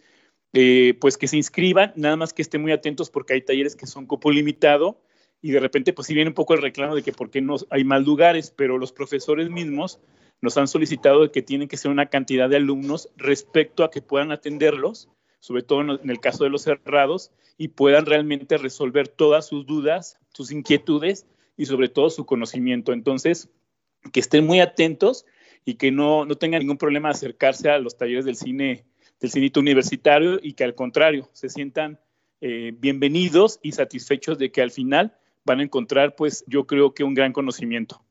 eh, 0.52 0.96
pues 1.00 1.18
que 1.18 1.26
se 1.26 1.36
inscriban, 1.36 1.92
nada 1.96 2.14
más 2.14 2.32
que 2.32 2.42
estén 2.42 2.62
muy 2.62 2.70
atentos 2.70 3.10
porque 3.10 3.34
hay 3.34 3.42
talleres 3.42 3.74
que 3.74 3.88
son 3.88 4.06
cupo 4.06 4.30
limitado 4.30 5.00
y 5.40 5.52
de 5.52 5.60
repente 5.60 5.92
pues 5.92 6.06
sí 6.06 6.14
viene 6.14 6.30
un 6.30 6.34
poco 6.34 6.54
el 6.54 6.62
reclamo 6.62 6.94
de 6.94 7.02
que 7.02 7.12
por 7.12 7.30
qué 7.30 7.40
no 7.40 7.56
hay 7.70 7.84
más 7.84 8.04
lugares, 8.04 8.52
pero 8.56 8.78
los 8.78 8.92
profesores 8.92 9.50
mismos 9.50 10.00
nos 10.40 10.56
han 10.56 10.68
solicitado 10.68 11.30
que 11.32 11.42
tienen 11.42 11.68
que 11.68 11.76
ser 11.76 11.90
una 11.90 12.06
cantidad 12.06 12.48
de 12.48 12.56
alumnos 12.56 13.08
respecto 13.16 13.84
a 13.84 13.90
que 13.90 14.02
puedan 14.02 14.32
atenderlos, 14.32 15.08
sobre 15.40 15.62
todo 15.62 15.80
en 15.80 16.10
el 16.10 16.20
caso 16.20 16.44
de 16.44 16.50
los 16.50 16.62
cerrados, 16.62 17.32
y 17.56 17.68
puedan 17.68 18.06
realmente 18.06 18.56
resolver 18.56 19.08
todas 19.08 19.46
sus 19.46 19.66
dudas, 19.66 20.18
sus 20.32 20.52
inquietudes 20.52 21.26
y 21.56 21.66
sobre 21.66 21.88
todo 21.88 22.08
su 22.10 22.24
conocimiento. 22.24 22.92
Entonces, 22.92 23.50
que 24.12 24.20
estén 24.20 24.46
muy 24.46 24.60
atentos 24.60 25.26
y 25.64 25.74
que 25.74 25.90
no, 25.90 26.24
no 26.24 26.36
tengan 26.36 26.60
ningún 26.60 26.78
problema 26.78 27.08
de 27.08 27.14
acercarse 27.14 27.68
a 27.68 27.78
los 27.78 27.96
talleres 27.96 28.24
del 28.24 28.36
cine, 28.36 28.84
del 29.20 29.30
cinito 29.30 29.58
universitario 29.58 30.38
y 30.40 30.52
que 30.52 30.64
al 30.64 30.76
contrario 30.76 31.28
se 31.32 31.48
sientan 31.48 31.98
eh, 32.40 32.72
bienvenidos 32.76 33.58
y 33.62 33.72
satisfechos 33.72 34.38
de 34.38 34.52
que 34.52 34.62
al 34.62 34.70
final 34.70 35.18
van 35.48 35.60
a 35.60 35.64
encontrar, 35.64 36.14
pues 36.14 36.44
yo 36.46 36.66
creo 36.66 36.94
que 36.94 37.02
un 37.02 37.14
gran 37.14 37.32
conocimiento. 37.32 38.04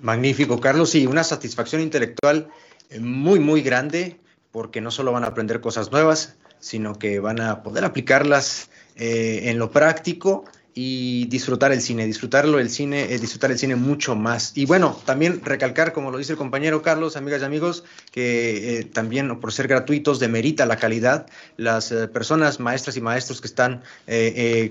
Magnífico, 0.00 0.60
Carlos, 0.60 0.94
y 0.94 1.06
una 1.06 1.24
satisfacción 1.24 1.82
intelectual 1.82 2.48
eh, 2.88 3.00
muy, 3.00 3.40
muy 3.40 3.60
grande, 3.60 4.18
porque 4.52 4.80
no 4.80 4.90
solo 4.90 5.12
van 5.12 5.24
a 5.24 5.28
aprender 5.28 5.60
cosas 5.60 5.90
nuevas, 5.90 6.38
sino 6.58 6.98
que 6.98 7.20
van 7.20 7.40
a 7.40 7.62
poder 7.62 7.84
aplicarlas 7.84 8.70
eh, 8.94 9.50
en 9.50 9.58
lo 9.58 9.70
práctico 9.70 10.44
y 10.78 11.24
disfrutar 11.28 11.72
el 11.72 11.80
cine, 11.80 12.04
disfrutarlo 12.04 12.58
el 12.58 12.68
cine, 12.68 13.04
eh, 13.04 13.18
disfrutar 13.18 13.50
el 13.50 13.58
cine 13.58 13.76
mucho 13.76 14.14
más. 14.14 14.52
Y 14.54 14.66
bueno, 14.66 15.00
también 15.06 15.40
recalcar, 15.42 15.94
como 15.94 16.10
lo 16.10 16.18
dice 16.18 16.32
el 16.32 16.38
compañero 16.38 16.82
Carlos, 16.82 17.16
amigas 17.16 17.40
y 17.40 17.44
amigos, 17.46 17.82
que 18.12 18.80
eh, 18.80 18.84
también 18.84 19.40
por 19.40 19.54
ser 19.54 19.68
gratuitos 19.68 20.20
demerita 20.20 20.66
la 20.66 20.76
calidad. 20.76 21.28
Las 21.56 21.92
eh, 21.92 22.08
personas, 22.08 22.60
maestras 22.60 22.94
y 22.98 23.00
maestros 23.00 23.40
que 23.40 23.46
están 23.46 23.82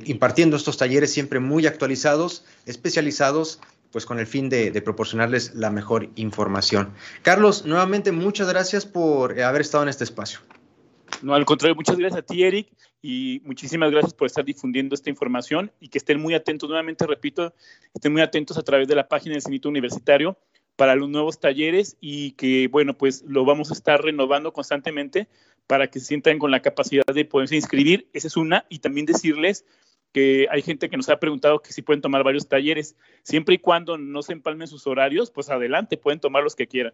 impartiendo 0.06 0.58
estos 0.58 0.78
talleres 0.78 1.12
siempre 1.12 1.40
muy 1.40 1.66
actualizados, 1.66 2.46
especializados, 2.68 3.60
pues 3.92 4.06
con 4.06 4.20
el 4.20 4.28
fin 4.28 4.48
de, 4.48 4.80
proporcionarles 4.84 5.56
la 5.56 5.72
mejor 5.72 6.10
información. 6.18 6.94
Carlos, 7.24 7.66
nuevamente 7.66 8.12
muchas 8.12 8.48
gracias 8.48 8.86
por 8.86 9.42
haber 9.42 9.62
estado 9.62 9.82
en 9.84 9.90
este 9.90 10.04
espacio. 10.04 10.40
No, 11.22 11.34
al 11.34 11.46
contrario, 11.46 11.76
muchas 11.76 11.98
gracias 11.98 12.20
a 12.20 12.26
ti, 12.26 12.44
Eric, 12.44 12.68
y 13.02 13.42
muchísimas 13.46 13.92
gracias 13.92 14.14
por 14.14 14.28
estar 14.28 14.44
difundiendo 14.44 14.96
esta 14.96 15.10
información 15.10 15.72
y 15.80 15.90
que 15.90 15.98
estén 15.98 16.20
muy 16.20 16.34
atentos, 16.34 16.70
nuevamente 16.70 17.06
repito, 17.08 17.54
estén 17.94 18.14
muy 18.14 18.22
atentos 18.22 18.58
a 18.58 18.64
través 18.64 18.88
de 18.88 18.96
la 18.96 19.08
página 19.08 19.34
del 19.34 19.42
Cinito 19.42 19.70
Universitario 19.70 20.38
para 20.76 20.96
los 20.96 21.10
nuevos 21.10 21.40
talleres 21.40 21.98
y 22.02 22.32
que, 22.32 22.68
bueno, 22.68 22.98
pues 22.98 23.24
lo 23.28 23.46
vamos 23.46 23.72
a 23.72 23.74
estar 23.74 24.02
renovando 24.02 24.54
constantemente 24.54 25.28
para 25.68 25.88
que 25.88 26.00
se 26.00 26.06
sientan 26.06 26.40
con 26.40 26.52
la 26.52 26.62
capacidad 26.62 27.06
de 27.06 27.26
poderse 27.26 27.56
inscribir. 27.56 28.10
Esa 28.14 28.28
es 28.28 28.38
una, 28.38 28.66
y 28.70 28.80
también 28.80 29.06
decirles 29.06 29.66
que 30.12 30.48
hay 30.50 30.62
gente 30.62 30.90
que 30.90 30.96
nos 30.96 31.10
ha 31.10 31.20
preguntado 31.20 31.60
que 31.60 31.74
si 31.74 31.82
pueden 31.82 32.02
tomar 32.02 32.24
varios 32.24 32.48
talleres. 32.48 32.96
Siempre 33.24 33.56
y 33.56 33.58
cuando 33.58 33.98
no 33.98 34.22
se 34.22 34.32
empalmen 34.34 34.68
sus 34.68 34.88
horarios, 34.88 35.30
pues 35.30 35.50
adelante, 35.50 35.98
pueden 35.98 36.20
tomar 36.20 36.42
los 36.42 36.56
que 36.56 36.68
quieran. 36.68 36.94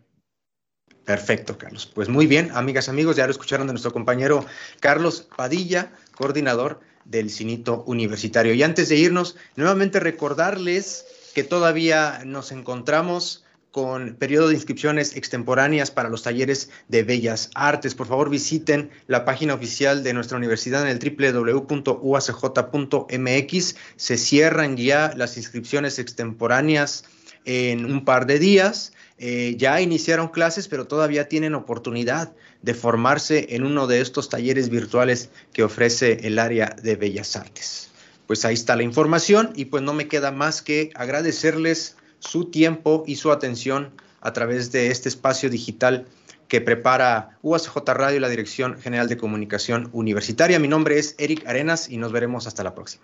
Perfecto, 1.05 1.57
Carlos. 1.57 1.85
Pues 1.87 2.09
muy 2.09 2.27
bien, 2.27 2.51
amigas, 2.53 2.87
amigos, 2.87 3.15
ya 3.15 3.25
lo 3.25 3.31
escucharon 3.31 3.67
de 3.67 3.73
nuestro 3.73 3.91
compañero 3.91 4.45
Carlos 4.79 5.27
Padilla, 5.35 5.91
coordinador 6.15 6.79
del 7.05 7.29
Cinito 7.29 7.83
Universitario. 7.87 8.53
Y 8.53 8.63
antes 8.63 8.89
de 8.89 8.97
irnos, 8.97 9.35
nuevamente 9.55 9.99
recordarles 9.99 11.05
que 11.33 11.43
todavía 11.43 12.21
nos 12.25 12.51
encontramos 12.51 13.43
con 13.71 14.15
periodo 14.15 14.49
de 14.49 14.55
inscripciones 14.55 15.15
extemporáneas 15.15 15.91
para 15.91 16.09
los 16.09 16.23
talleres 16.23 16.69
de 16.89 17.03
bellas 17.03 17.49
artes. 17.55 17.95
Por 17.95 18.07
favor, 18.07 18.29
visiten 18.29 18.91
la 19.07 19.23
página 19.23 19.53
oficial 19.53 20.03
de 20.03 20.13
nuestra 20.13 20.37
universidad 20.37 20.81
en 20.81 20.89
el 20.89 20.99
www.uacj.mx. 20.99 22.05
Se 23.95 24.17
cierran 24.17 24.75
ya 24.75 25.13
las 25.15 25.37
inscripciones 25.37 25.99
extemporáneas 25.99 27.05
en 27.45 27.85
un 27.85 28.03
par 28.03 28.27
de 28.27 28.39
días. 28.39 28.91
Eh, 29.23 29.53
ya 29.55 29.79
iniciaron 29.81 30.29
clases, 30.29 30.67
pero 30.67 30.87
todavía 30.87 31.27
tienen 31.29 31.53
oportunidad 31.53 32.33
de 32.63 32.73
formarse 32.73 33.55
en 33.55 33.63
uno 33.63 33.85
de 33.85 34.01
estos 34.01 34.29
talleres 34.29 34.69
virtuales 34.69 35.29
que 35.53 35.61
ofrece 35.61 36.25
el 36.25 36.39
área 36.39 36.75
de 36.81 36.95
bellas 36.95 37.35
artes. 37.35 37.91
Pues 38.25 38.45
ahí 38.45 38.55
está 38.55 38.75
la 38.75 38.81
información 38.81 39.53
y 39.55 39.65
pues 39.65 39.83
no 39.83 39.93
me 39.93 40.07
queda 40.07 40.31
más 40.31 40.63
que 40.63 40.89
agradecerles 40.95 41.97
su 42.17 42.45
tiempo 42.45 43.03
y 43.05 43.17
su 43.17 43.31
atención 43.31 43.91
a 44.21 44.33
través 44.33 44.71
de 44.71 44.89
este 44.89 45.07
espacio 45.07 45.51
digital 45.51 46.07
que 46.47 46.59
prepara 46.59 47.37
UACJ 47.43 47.77
Radio 47.89 48.17
y 48.17 48.21
la 48.21 48.29
Dirección 48.29 48.81
General 48.81 49.07
de 49.07 49.17
Comunicación 49.17 49.89
Universitaria. 49.93 50.57
Mi 50.57 50.67
nombre 50.67 50.97
es 50.97 51.13
Eric 51.19 51.45
Arenas 51.45 51.89
y 51.89 51.97
nos 51.97 52.11
veremos 52.11 52.47
hasta 52.47 52.63
la 52.63 52.73
próxima. 52.73 53.03